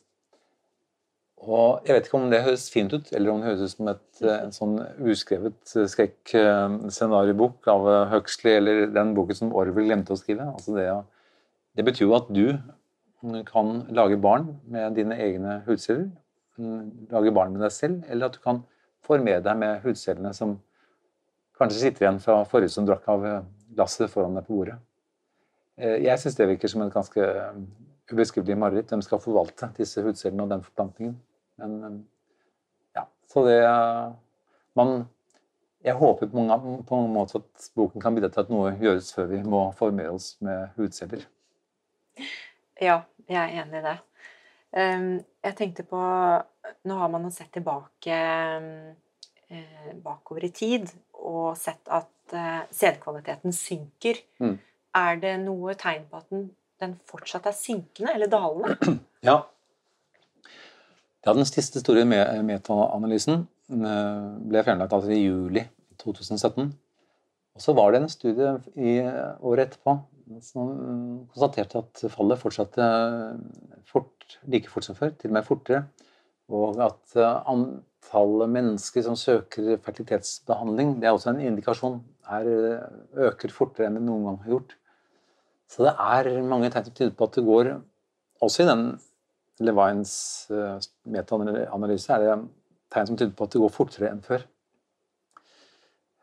Og 1.40 1.86
Jeg 1.88 1.96
vet 1.96 2.08
ikke 2.08 2.20
om 2.20 2.32
det 2.32 2.42
høres 2.44 2.66
fint 2.72 2.94
ut, 2.94 3.12
eller 3.16 3.32
om 3.32 3.40
det 3.40 3.48
høres 3.48 3.62
ut 3.72 3.78
som 3.78 3.88
et, 3.88 4.08
eh, 4.22 4.40
en 4.44 4.52
sånn 4.52 4.74
uskrevet 5.08 5.76
eh, 5.78 5.88
skrekkscenariobok 5.88 7.68
av 7.72 7.88
eh, 7.88 8.08
Huxley, 8.12 8.58
eller 8.60 8.90
den 8.92 9.14
boken 9.16 9.38
som 9.38 9.54
Orwell 9.56 9.88
glemte 9.88 10.12
å 10.12 10.20
skrive. 10.20 10.50
Altså 10.52 10.76
det, 10.76 10.88
det, 11.80 11.86
betyr 11.88 12.10
jo 12.10 12.18
at 12.18 12.28
du 12.36 12.60
kan 13.48 13.86
lage 13.96 14.18
barn 14.20 14.50
med 14.68 14.98
dine 15.00 15.16
egne 15.16 15.62
hudceller, 15.68 16.10
mm, 16.60 17.08
lage 17.16 17.32
barn 17.36 17.56
med 17.56 17.64
deg 17.64 17.72
selv, 17.72 18.04
eller 18.10 18.28
at 18.28 18.36
du 18.36 18.44
kan 18.44 18.60
formere 19.08 19.40
deg 19.46 19.62
med 19.64 19.80
hudcellene 19.86 20.34
som 20.36 20.58
kanskje 21.60 21.86
sitter 21.86 22.06
igjen 22.06 22.22
fra 22.24 22.42
forrige 22.48 22.76
som 22.76 22.88
drakk 22.88 23.08
av 23.12 23.26
glasset 23.76 24.12
foran 24.12 24.36
deg 24.36 24.48
på 24.48 24.60
bordet. 24.60 24.76
Jeg 25.80 26.20
syns 26.20 26.36
det 26.36 26.48
virker 26.50 26.72
som 26.72 26.84
et 26.84 26.92
ganske 26.92 27.26
ubeskrivelig 28.12 28.58
mareritt. 28.60 28.92
Hvem 28.92 29.04
skal 29.04 29.22
forvalte 29.24 29.72
disse 29.78 30.04
hudcellene 30.04 30.44
og 30.44 30.52
den 30.52 30.64
forplantningen? 30.66 31.16
Men 31.60 31.78
eh, 31.84 31.96
ja, 32.98 33.06
så 33.32 33.46
det 33.48 33.60
man, 34.78 35.08
Jeg 35.84 35.96
håper 36.00 36.28
på 36.28 36.44
mange, 36.44 36.84
på 36.84 37.00
mange 37.00 37.14
måter 37.14 37.40
at 37.40 37.70
boken 37.76 38.04
kan 38.04 38.16
bidra 38.16 38.32
til 38.34 38.44
at 38.44 38.52
noe 38.52 38.74
gjøres 38.80 39.14
før 39.16 39.30
vi 39.32 39.42
må 39.44 39.64
formere 39.80 40.12
oss 40.16 40.34
med 40.44 40.74
hudceller. 40.78 41.24
Ja, 42.80 43.02
jeg 43.28 43.40
er 43.40 43.62
enig 43.64 43.80
i 43.80 43.86
det. 43.86 43.98
Jeg 44.70 45.56
tenkte 45.58 45.84
på 45.88 46.00
Nå 46.86 46.98
har 47.00 47.10
man 47.10 47.32
sett 47.34 47.50
tilbake 47.56 48.18
eh, 49.50 49.94
bakover 50.04 50.46
i 50.46 50.52
tid 50.54 50.92
og 51.18 51.58
sett 51.58 51.90
at 51.92 52.36
eh, 52.36 52.62
sædkvaliteten 52.72 53.56
synker. 53.56 54.20
Mm. 54.40 54.58
Er 55.00 55.22
det 55.22 55.36
noe 55.44 55.76
tegn 55.80 56.06
på 56.10 56.22
at 56.22 56.30
den, 56.34 56.50
den 56.82 56.96
fortsatt 57.10 57.50
er 57.50 57.58
synkende 57.58 58.14
eller 58.16 58.32
dalende? 58.32 59.00
Ja, 59.26 59.42
ja, 61.30 61.36
Den 61.38 61.48
siste 61.48 61.82
store 61.82 62.06
metaanalysen 62.08 63.44
eh, 63.70 64.30
ble 64.50 64.64
fremlagt 64.66 64.96
altså 64.96 65.14
i 65.14 65.22
juli 65.22 65.64
2017. 66.02 66.72
Og 67.56 67.64
Så 67.64 67.76
var 67.78 67.92
det 67.92 68.02
en 68.02 68.12
studie 68.12 68.56
i 68.78 69.00
året 69.42 69.68
etterpå 69.68 70.00
som 70.46 70.70
konstaterte 71.34 71.82
at 71.82 72.04
fallet 72.14 72.40
fortsatte 72.40 72.86
fort, 73.90 74.38
like 74.46 74.70
fort 74.70 74.86
som 74.86 74.98
før, 74.98 75.16
til 75.18 75.32
og 75.32 75.38
med 75.40 75.48
fortere. 75.48 75.84
Og 76.50 76.82
at 76.82 77.18
eh, 77.18 77.52
antallet 77.54 78.54
mennesker 78.56 79.06
som 79.06 79.18
søker 79.20 79.78
fertilitetsbehandling, 79.86 80.98
det 81.02 81.10
er 81.10 81.18
også 81.18 81.34
en 81.34 81.44
indikasjon, 81.52 82.02
er, 82.30 82.50
øker 83.30 83.54
fortere 83.54 83.90
enn 83.90 83.98
det 84.00 84.06
noen 84.06 84.26
gang 84.28 84.42
har 84.46 84.56
gjort. 84.56 84.76
Så 85.70 85.86
det 85.86 85.94
er 85.94 86.42
mange 86.50 86.72
tegn 86.74 86.88
som 86.88 86.98
tyder 86.98 87.14
på 87.18 87.30
at 87.30 87.38
det 87.38 87.46
går, 87.46 87.72
også 88.42 88.64
i 88.64 88.70
den 88.70 88.84
Levines 89.64 90.14
uh, 90.54 90.78
metaanalyse 91.10 92.16
er 92.16 92.24
det 92.24 92.38
tegn 92.94 93.10
som 93.10 93.20
tyder 93.20 93.36
på 93.38 93.46
at 93.46 93.56
det 93.56 93.62
går 93.64 93.74
fortere 93.76 94.12
enn 94.12 94.24
før. 94.26 94.46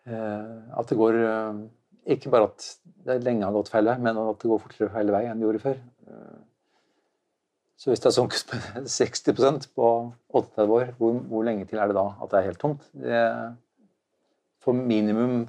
Uh, 0.06 0.66
at 0.78 0.90
det 0.90 0.98
går 0.98 1.18
uh, 1.20 1.64
Ikke 2.14 2.30
bare 2.30 2.48
at 2.52 2.66
det 3.06 3.22
lenge 3.26 3.46
har 3.46 3.54
gått 3.54 3.72
feil 3.72 3.88
vei, 3.88 3.96
men 3.98 4.18
at 4.22 4.42
det 4.42 4.50
går 4.50 4.62
fortere 4.62 4.92
feil 4.94 5.10
vei 5.14 5.24
enn 5.26 5.40
det 5.40 5.48
gjorde 5.48 5.64
før. 5.64 5.80
Så 7.76 7.90
hvis 7.90 8.00
det 8.00 8.08
har 8.08 8.14
sunket 8.14 8.52
med 8.52 8.86
60% 8.88 9.66
på 9.76 9.88
38 10.38 10.66
år, 10.78 10.92
hvor, 10.96 11.18
hvor, 11.28 11.42
lenge 11.44 11.66
til 11.68 11.82
er 11.82 11.90
det 11.90 11.98
da 11.98 12.06
at 12.22 12.30
det 12.30 12.38
er 12.38 12.46
helt 12.46 12.62
tomt? 12.62 12.86
Det, 12.94 13.18
for 14.64 14.72
minimum 14.72 15.44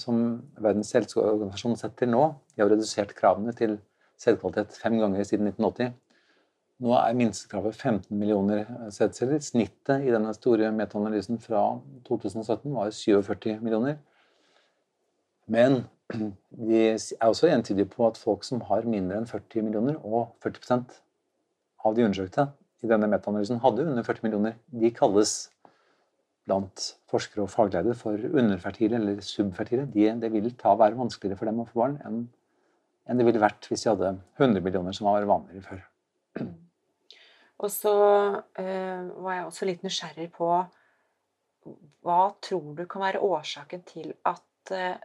som 0.00 0.20
Verdens 0.62 0.92
helseorganisasjon 0.94 1.76
setter 1.80 2.08
nå, 2.08 2.22
de 2.54 2.62
har 2.62 2.70
redusert 2.70 3.16
kravene 3.18 3.52
til 3.56 3.78
selvkvalitet 4.20 4.78
fem 4.78 5.00
ganger 5.00 5.26
siden 5.26 5.50
1980. 5.50 5.92
Nå 6.82 6.90
er 6.98 7.14
minstekravet 7.14 7.76
15 7.76 8.18
millioner 8.18 8.64
sædceller. 8.90 9.38
Snittet 9.44 10.02
i 10.02 10.10
denne 10.10 10.34
store 10.34 10.72
metaanalysen 10.74 11.38
fra 11.38 11.62
2017 12.08 12.74
var 12.74 12.90
47 12.90 13.60
millioner. 13.62 14.00
Men 15.46 15.84
de 16.50 16.80
er 16.88 17.28
også 17.28 17.48
entydige 17.52 17.88
på 17.92 18.06
at 18.08 18.18
folk 18.18 18.44
som 18.44 18.64
har 18.68 18.88
mindre 18.88 19.20
enn 19.20 19.30
40 19.30 19.62
millioner, 19.68 19.96
og 20.02 20.34
40% 20.44 20.98
av 21.84 21.96
de 21.96 22.04
undersøkte 22.04 22.48
i 22.84 22.90
denne 22.90 23.08
metaanalysen 23.12 23.62
hadde 23.62 23.86
under 23.86 24.04
40 24.04 24.26
millioner, 24.26 24.58
de 24.68 24.90
kalles 24.92 25.34
blant 26.44 26.90
forskere 27.08 27.46
og 27.46 27.52
fagleide 27.52 27.94
for 27.96 28.20
underfertile 28.34 28.98
eller 28.98 29.22
subfertile. 29.24 29.86
De, 29.94 30.10
det 30.20 30.32
vil 30.32 30.50
ta 30.60 30.74
være 30.76 30.98
vanskeligere 30.98 31.40
for 31.40 31.48
dem 31.48 31.62
å 31.62 31.68
få 31.70 31.84
barn 31.84 31.98
enn, 32.04 32.22
enn 33.08 33.20
det 33.20 33.28
ville 33.28 33.40
vært 33.40 33.70
hvis 33.70 33.86
de 33.86 33.92
hadde 33.94 34.16
100 34.36 34.60
millioner, 34.64 34.96
som 34.96 35.08
var 35.08 35.24
vanligere 35.28 35.64
før. 35.64 35.84
Og 37.64 37.72
så 37.72 37.94
eh, 38.60 39.04
var 39.24 39.38
jeg 39.38 39.46
også 39.48 39.68
litt 39.68 39.84
nysgjerrig 39.86 40.28
på 40.34 40.50
hva 42.04 42.20
tror 42.44 42.74
du 42.76 42.84
kan 42.90 43.06
være 43.06 43.22
årsaken 43.24 43.84
til 43.88 44.10
at 44.28 44.74
eh, 44.76 45.00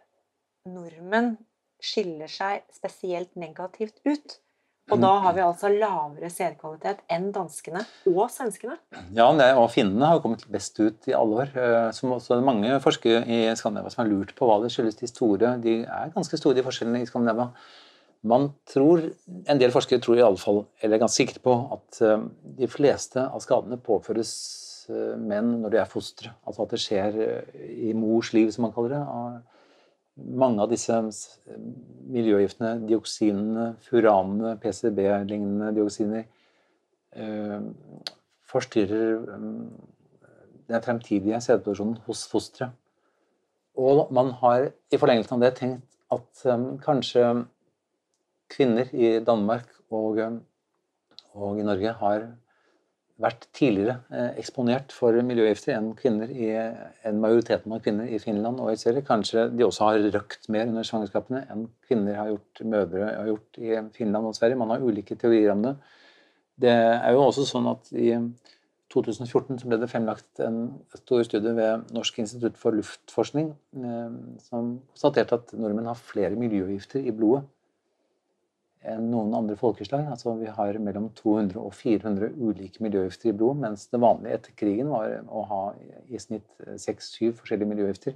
nordmenn 0.67 1.37
skiller 1.79 2.27
seg 2.27 2.65
spesielt 2.75 3.37
negativt 3.39 4.01
ut? 4.03 4.39
Og 4.89 4.97
da 4.97 5.11
har 5.21 5.35
vi 5.37 5.41
altså 5.45 5.69
lavere 5.69 6.31
sædkvalitet 6.33 7.03
enn 7.13 7.27
danskene 7.33 7.83
og 8.09 8.23
svenskene. 8.33 8.79
Ja, 9.13 9.27
og 9.29 9.67
finnene 9.73 10.09
har 10.09 10.21
kommet 10.23 10.47
best 10.49 10.79
ut 10.81 11.05
i 11.09 11.13
alle 11.15 11.43
år. 11.43 11.51
Eh, 11.53 11.91
som 11.95 12.15
også 12.15 12.39
mange 12.43 12.73
forskere 12.83 13.21
i 13.29 13.43
Skandinavia 13.55 13.93
som 13.93 14.03
har 14.03 14.09
lurt 14.09 14.33
på 14.35 14.49
hva 14.49 14.57
det 14.63 14.73
skyldes. 14.73 14.97
De 14.99 15.11
store, 15.11 15.53
de 15.61 15.83
er 15.85 16.15
ganske 16.15 16.41
store, 16.41 16.57
de 16.57 16.65
forskjellene 16.65 17.03
i 17.05 17.09
Skandinavia. 17.09 17.51
Man 18.21 18.49
tror, 18.67 19.01
En 19.47 19.59
del 19.59 19.71
forskere 19.71 20.01
tror 20.03 20.19
i 20.19 20.23
alle 20.25 20.39
fall, 20.39 20.65
eller 20.81 20.97
er 20.97 21.03
ganske 21.05 21.21
sikre 21.21 21.43
på 21.43 21.53
at 21.75 22.01
eh, 22.03 22.25
de 22.59 22.67
fleste 22.67 23.21
av 23.23 23.39
skadene 23.43 23.79
påføres 23.79 24.33
eh, 24.91 25.15
menn 25.15 25.61
når 25.61 25.71
de 25.71 25.79
er 25.79 25.87
fostre. 25.87 26.33
Altså 26.43 26.65
at 26.65 26.75
det 26.75 26.81
skjer 26.83 27.19
i 27.69 27.93
mors 27.95 28.33
liv, 28.35 28.51
som 28.51 28.67
man 28.67 28.75
kaller 28.75 28.97
det 28.97 29.03
mange 30.19 30.59
av 30.59 30.71
disse 30.71 30.95
miljøgiftene, 32.11 32.73
dioksinene, 32.89 33.69
furanene, 33.87 34.57
PCB-lignende 34.59 35.71
dioksiner, 35.77 36.25
eh, 37.15 37.61
forstyrrer 38.49 39.39
mm, 39.39 39.69
den 40.69 40.83
fremtidige 40.83 41.39
sædproduksjonen 41.45 42.01
hos 42.07 42.25
fosteret. 42.27 42.75
Og 43.79 44.09
man 44.11 44.33
har 44.41 44.73
i 44.91 44.99
forlengelsen 44.99 45.37
av 45.37 45.45
det 45.45 45.53
tenkt 45.61 45.85
at 46.11 46.43
kanskje 46.83 47.23
kvinner 48.49 48.89
i 48.93 49.17
Danmark 49.25 49.69
og, 49.89 50.21
og 51.33 51.59
i 51.59 51.65
Norge 51.65 51.95
har 52.01 52.29
vært 53.19 53.47
tidligere 53.55 53.97
eh, 54.15 54.37
eksponert 54.39 54.93
for 54.95 55.15
miljøgifter 55.27 55.75
enn 55.75 55.91
kvinner 55.97 56.29
i, 56.31 56.51
enn 57.07 57.19
majoriteten 57.19 57.73
av 57.75 57.81
kvinner 57.83 58.07
i 58.07 58.19
Finland 58.23 58.61
og 58.63 58.71
i 58.71 58.79
Sverige. 58.79 59.03
Kanskje 59.07 59.49
de 59.51 59.65
også 59.65 59.89
har 59.89 60.05
røkt 60.15 60.47
mer 60.51 60.69
under 60.69 60.87
svangerskapene 60.87 61.43
enn 61.51 61.65
kvinner 61.87 62.19
har 62.19 62.31
gjort, 62.31 62.63
mødre 62.75 63.09
har 63.09 63.31
gjort 63.33 63.59
i 63.59 63.75
Finland 63.97 64.29
og 64.29 64.37
Sverige. 64.37 64.59
Man 64.61 64.71
har 64.71 64.85
ulike 64.85 65.19
teorier 65.19 65.51
om 65.51 65.65
det. 65.67 65.75
Det 66.59 66.71
er 66.71 67.11
jo 67.15 67.25
også 67.25 67.45
sånn 67.47 67.67
at 67.71 67.91
i 67.91 68.13
2014 68.89 69.59
ble 69.67 69.77
det 69.81 69.91
fremlagt 69.91 70.41
en 70.41 70.63
stor 70.97 71.21
studie 71.27 71.53
ved 71.59 71.91
Norsk 71.93 72.23
institutt 72.23 72.57
for 72.59 72.75
luftforskning 72.75 73.51
eh, 73.83 74.19
som 74.47 74.77
konstaterte 74.93 75.41
at 75.41 75.55
nordmenn 75.59 75.91
har 75.91 75.99
flere 75.99 76.39
miljøgifter 76.39 77.03
i 77.03 77.15
blodet 77.15 77.43
enn 78.87 79.09
noen 79.11 79.33
andre 79.35 79.57
folkeslag. 79.59 80.07
Altså, 80.11 80.33
vi 80.39 80.47
har 80.55 80.79
mellom 80.79 81.09
200 81.17 81.59
og 81.59 81.73
400 81.75 82.31
ulike 82.39 82.83
miljøgifter 82.83 83.31
i 83.31 83.35
blodet, 83.35 83.61
mens 83.65 83.87
det 83.91 84.01
vanlige 84.01 84.39
etter 84.39 84.55
krigen 84.59 84.91
var 84.93 85.17
å 85.27 85.43
ha 85.49 85.61
i 86.07 86.21
snitt 86.21 86.47
6-7 86.63 87.33
forskjellige 87.41 87.69
miljøgifter. 87.73 88.15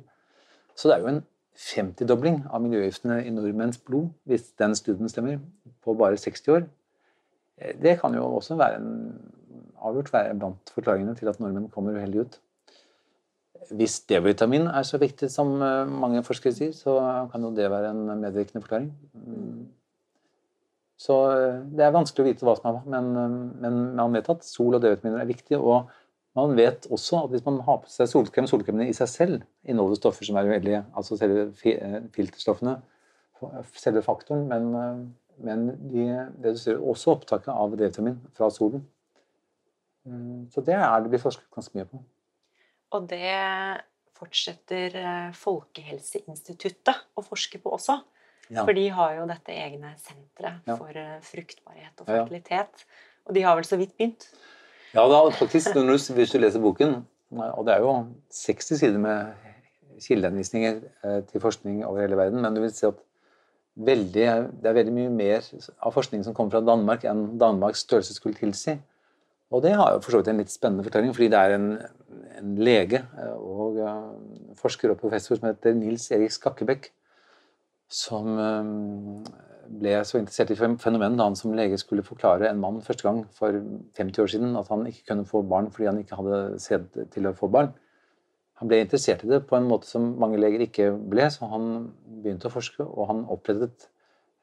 Så 0.75 0.89
det 0.89 0.95
er 0.95 1.03
jo 1.03 1.11
en 1.11 1.23
50-dobling 1.59 2.39
av 2.49 2.63
miljøgiftene 2.63 3.19
i 3.27 3.33
nordmenns 3.33 3.77
blod, 3.77 4.09
hvis 4.29 4.53
den 4.59 4.73
studien 4.77 5.11
stemmer, 5.11 5.41
på 5.83 5.93
bare 5.99 6.17
60 6.17 6.55
år. 6.55 6.65
Det 7.83 7.99
kan 7.99 8.15
jo 8.17 8.23
også 8.39 8.57
være 8.57 8.79
en, 8.79 8.95
avgjort 9.83 10.13
være 10.13 10.39
blant 10.39 10.73
forklaringene 10.73 11.13
til 11.19 11.29
at 11.29 11.43
nordmenn 11.43 11.69
kommer 11.69 11.99
uheldig 11.99 12.25
ut. 12.25 12.39
Hvis 13.73 13.99
D-vitamin 14.09 14.65
er 14.67 14.83
så 14.83 14.97
viktig 14.99 15.29
som 15.31 15.53
eh, 15.61 15.87
mange 15.87 16.23
forskere 16.25 16.55
sier, 16.55 16.73
så 16.75 16.97
kan 17.31 17.45
jo 17.45 17.53
det 17.55 17.69
være 17.71 17.93
en 17.93 18.19
medvirkende 18.19 18.63
forklaring. 18.63 18.89
Så 21.03 21.17
eh, 21.33 21.59
det 21.75 21.83
er 21.83 21.95
vanskelig 21.95 22.23
å 22.23 22.29
vite 22.29 22.47
hva 22.47 22.55
som 22.57 22.69
er 22.69 22.77
hva, 22.77 22.83
men, 22.95 23.11
eh, 23.19 23.35
men 23.65 23.81
man 23.97 24.15
vet 24.15 24.29
at 24.31 24.45
sol 24.47 24.77
og 24.77 24.83
D-vitaminer 24.83 25.23
er 25.23 25.29
viktig. 25.29 25.59
Og 25.59 25.89
man 26.37 26.55
vet 26.57 26.87
også 26.93 27.25
at 27.25 27.33
hvis 27.33 27.43
man 27.45 27.59
har 27.67 27.81
på 27.83 27.91
seg 27.91 28.09
solkrem, 28.09 28.47
solkremene 28.49 28.87
i 28.89 28.95
seg 28.95 29.11
selv 29.11 29.43
inneholder 29.67 29.99
stoffer 29.99 30.27
som 30.27 30.39
er 30.39 30.49
uheldige, 30.49 30.83
altså 30.97 31.19
selve 31.19 31.49
eh, 31.73 31.99
filterstoffene, 32.15 32.77
selve 33.75 33.99
faktoren, 34.05 34.45
men, 34.47 35.09
men 35.43 35.65
de 35.91 36.05
reduserer 36.45 36.79
også 36.79 37.17
opptaket 37.17 37.51
av 37.51 37.75
D-vitamin 37.75 38.21
fra 38.37 38.47
solen. 38.53 38.85
Så 40.51 40.63
det 40.63 40.77
er 40.77 41.03
det 41.03 41.11
blir 41.11 41.19
forsket 41.19 41.49
ganske 41.51 41.75
mye 41.75 41.87
på. 41.89 41.99
Og 42.95 43.05
det 43.11 43.35
fortsetter 44.15 44.95
Folkehelseinstituttet 45.35 47.19
å 47.19 47.23
forske 47.25 47.59
på 47.59 47.75
også. 47.75 47.97
Ja. 48.49 48.63
For 48.63 48.75
de 48.75 48.87
har 48.91 49.15
jo 49.17 49.27
dette 49.29 49.55
egne 49.55 49.93
senteret 50.01 50.67
ja. 50.67 50.75
for 50.75 50.91
uh, 50.91 51.15
fruktbarhet 51.23 52.03
og 52.03 52.09
fertilitet. 52.09 52.85
Og 53.23 53.37
de 53.37 53.45
har 53.45 53.55
vel 53.55 53.67
så 53.67 53.79
vidt 53.79 53.95
begynt? 53.97 54.27
Ja, 54.93 55.05
da, 55.09 55.23
faktisk. 55.33 55.77
Hvis 56.13 56.33
du 56.33 56.37
leser 56.37 56.61
boken, 56.61 56.99
og 57.31 57.65
det 57.65 57.73
er 57.73 57.81
jo 57.81 57.93
60 58.29 58.77
sider 58.77 58.99
med 59.01 59.33
kildeanvisninger 60.03 60.79
eh, 61.05 61.19
til 61.29 61.41
forskning 61.41 61.85
over 61.85 62.01
hele 62.01 62.17
verden, 62.17 62.41
men 62.41 62.55
du 62.55 62.61
vil 62.61 62.73
se 62.73 62.87
at 62.87 62.99
veldig, 63.73 64.25
det 64.61 64.69
er 64.69 64.77
veldig 64.77 64.93
mye 64.93 65.11
mer 65.13 65.45
av 65.81 65.93
forskning 65.95 66.25
som 66.25 66.35
kommer 66.37 66.53
fra 66.53 66.65
Danmark 66.65 67.05
enn 67.09 67.39
Danmarks 67.41 67.85
størrelse 67.87 68.17
skulle 68.17 68.37
tilsi. 68.37 68.75
Og 69.53 69.61
det 69.65 69.75
har 69.77 69.93
jo 69.93 70.01
for 70.01 70.13
så 70.13 70.21
vidt 70.21 70.31
en 70.33 70.41
litt 70.41 70.53
spennende 70.53 70.85
fortelling, 70.85 71.13
fordi 71.13 71.29
det 71.33 71.39
er 71.39 71.55
en, 71.57 71.67
en 72.39 72.55
lege 72.61 73.01
eh, 73.01 73.33
og 73.37 73.79
forsker 74.59 74.93
og 74.93 75.01
professor 75.01 75.39
som 75.39 75.49
heter 75.49 75.77
Nils 75.77 76.09
Erik 76.13 76.33
Skakkebekk, 76.33 76.91
som 77.93 78.29
ehm, 78.41 79.23
ble 79.79 79.93
så 80.05 80.19
interessert 80.19 80.51
i 80.53 80.57
fenomenet 80.57 81.19
da 81.19 81.27
han 81.27 81.37
som 81.37 81.53
lege 81.55 81.77
skulle 81.81 82.05
forklare 82.05 82.49
en 82.49 82.61
mann 82.61 82.81
første 82.83 83.05
gang 83.05 83.23
for 83.37 83.55
50 83.99 84.23
år 84.23 84.31
siden 84.33 84.59
at 84.59 84.69
han 84.73 84.85
ikke 84.89 85.07
kunne 85.11 85.27
få 85.29 85.43
barn 85.47 85.69
fordi 85.71 85.89
han 85.91 86.01
ikke 86.01 86.19
hadde 86.19 86.59
sett 86.61 86.99
til 87.13 87.29
å 87.29 87.35
få 87.37 87.49
barn. 87.53 87.71
Han 88.61 88.69
ble 88.69 88.83
interessert 88.83 89.23
i 89.25 89.31
det 89.31 89.43
på 89.49 89.57
en 89.57 89.67
måte 89.69 89.89
som 89.89 90.13
mange 90.21 90.39
leger 90.39 90.65
ikke 90.65 90.91
ble, 91.11 91.25
så 91.33 91.49
han 91.51 91.69
begynte 92.23 92.49
å 92.49 92.53
forske, 92.53 92.85
og 92.85 93.09
han 93.09 93.23
opprettet 93.33 93.87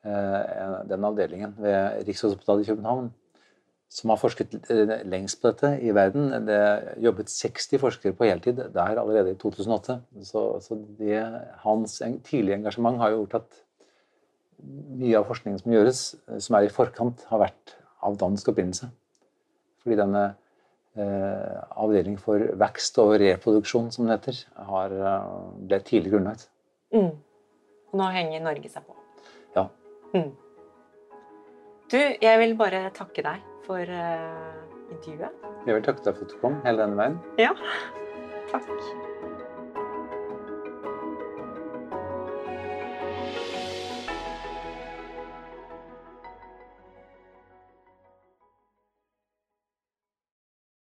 eh, 0.04 0.80
den 0.90 1.06
avdelingen 1.06 1.54
ved 1.62 2.02
Rikshospitalet 2.08 2.66
i 2.66 2.72
København 2.72 3.10
som 3.90 4.12
har 4.12 4.20
forsket 4.20 4.54
eh, 4.70 4.92
lengst 5.10 5.40
på 5.40 5.50
dette 5.50 5.72
i 5.82 5.90
verden. 5.94 6.30
Det 6.46 6.60
jobbet 7.02 7.32
60 7.32 7.80
forskere 7.82 8.14
på 8.14 8.28
heltid 8.28 8.60
der 8.74 9.00
allerede 9.02 9.34
i 9.34 9.38
2008. 9.40 9.98
Så, 10.28 10.44
så 10.62 10.78
det, 10.98 11.18
hans 11.64 11.98
tidlige 12.26 12.60
engasjement 12.60 13.00
har 13.02 13.10
jo 13.10 13.24
gjort 13.24 13.40
at 13.40 13.58
mye 15.00 15.16
av 15.18 15.26
forskningen 15.26 15.58
som 15.62 15.74
gjøres, 15.74 16.04
eh, 16.28 16.38
som 16.38 16.58
er 16.58 16.68
i 16.68 16.74
forkant, 16.74 17.26
har 17.32 17.42
vært 17.42 17.74
av 18.06 18.20
dansk 18.20 18.52
opprinnelse. 18.52 18.92
Fordi 19.82 19.98
denne 19.98 20.24
eh, 20.94 21.58
avdeling 21.82 22.20
for 22.20 22.46
vekst 22.62 23.02
og 23.02 23.16
reproduksjon, 23.24 23.90
som 23.90 24.06
det 24.06 24.20
heter, 24.20 24.42
har, 24.70 24.94
eh, 24.94 25.28
ble 25.66 25.82
tidlig 25.82 26.14
grunnlagt. 26.14 26.46
Mm. 26.94 27.12
Nå 27.98 28.10
henger 28.14 28.46
Norge 28.46 28.70
seg 28.70 28.86
på. 28.86 28.94
Ja. 29.58 29.66
Mm. 30.14 30.30
Du, 31.90 31.98
jeg 31.98 32.38
vil 32.38 32.54
bare 32.54 32.86
takke 32.94 33.26
deg 33.26 33.49
for 33.66 33.80
uh, 33.80 34.90
intervjuet. 34.90 35.46
Jeg 35.66 35.76
vil 35.76 35.86
takke 35.86 36.04
deg 36.06 36.16
for 36.18 36.26
at 36.26 36.34
du 36.34 36.40
kom 36.42 36.60
hele 36.64 36.82
denne 36.82 36.98
veien. 37.00 37.20
Ja, 37.40 37.54
takk. 38.52 39.09